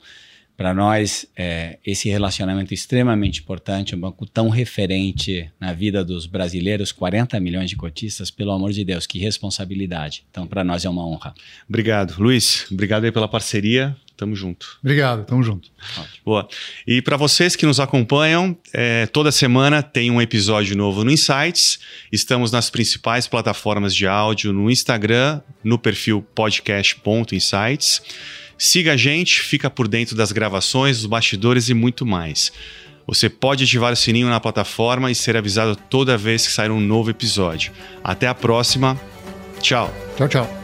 Para 0.55 0.71
nós, 0.71 1.25
é, 1.35 1.79
esse 1.83 2.07
relacionamento 2.09 2.73
é 2.73 2.75
extremamente 2.75 3.41
importante, 3.41 3.95
um 3.95 3.99
banco 3.99 4.25
tão 4.25 4.49
referente 4.49 5.49
na 5.59 5.73
vida 5.73 6.05
dos 6.05 6.27
brasileiros, 6.27 6.91
40 6.91 7.39
milhões 7.39 7.71
de 7.71 7.75
cotistas, 7.75 8.29
pelo 8.29 8.51
amor 8.51 8.71
de 8.71 8.85
Deus, 8.85 9.07
que 9.07 9.17
responsabilidade. 9.17 10.23
Então, 10.29 10.45
para 10.45 10.63
nós 10.63 10.85
é 10.85 10.89
uma 10.89 11.07
honra. 11.07 11.33
Obrigado. 11.67 12.15
Luiz, 12.19 12.67
obrigado 12.71 13.05
aí 13.05 13.11
pela 13.11 13.27
parceria. 13.27 13.95
Tamo 14.15 14.35
junto. 14.35 14.77
Obrigado, 14.81 15.25
tamo 15.25 15.41
junto. 15.41 15.69
Boa. 16.23 16.47
E 16.85 17.01
para 17.01 17.17
vocês 17.17 17.55
que 17.55 17.65
nos 17.65 17.79
acompanham, 17.79 18.55
é, 18.71 19.07
toda 19.07 19.31
semana 19.31 19.81
tem 19.81 20.11
um 20.11 20.21
episódio 20.21 20.77
novo 20.77 21.03
no 21.03 21.11
Insights. 21.11 21.79
Estamos 22.11 22.51
nas 22.51 22.69
principais 22.69 23.27
plataformas 23.27 23.93
de 23.93 24.05
áudio, 24.05 24.53
no 24.53 24.69
Instagram, 24.69 25.41
no 25.63 25.79
perfil 25.79 26.25
podcast.insights. 26.35 28.01
Siga 28.57 28.93
a 28.93 28.97
gente, 28.97 29.41
fica 29.41 29.69
por 29.69 29.87
dentro 29.87 30.15
das 30.15 30.31
gravações, 30.31 30.97
dos 30.97 31.07
bastidores 31.07 31.69
e 31.69 31.73
muito 31.73 32.05
mais. 32.05 32.51
Você 33.05 33.29
pode 33.29 33.63
ativar 33.63 33.91
o 33.91 33.95
sininho 33.95 34.29
na 34.29 34.39
plataforma 34.39 35.11
e 35.11 35.15
ser 35.15 35.35
avisado 35.35 35.75
toda 35.75 36.17
vez 36.17 36.47
que 36.47 36.53
sair 36.53 36.69
um 36.69 36.79
novo 36.79 37.09
episódio. 37.09 37.73
Até 38.03 38.27
a 38.27 38.33
próxima. 38.33 38.99
Tchau. 39.59 39.93
Tchau, 40.15 40.27
tchau. 40.29 40.62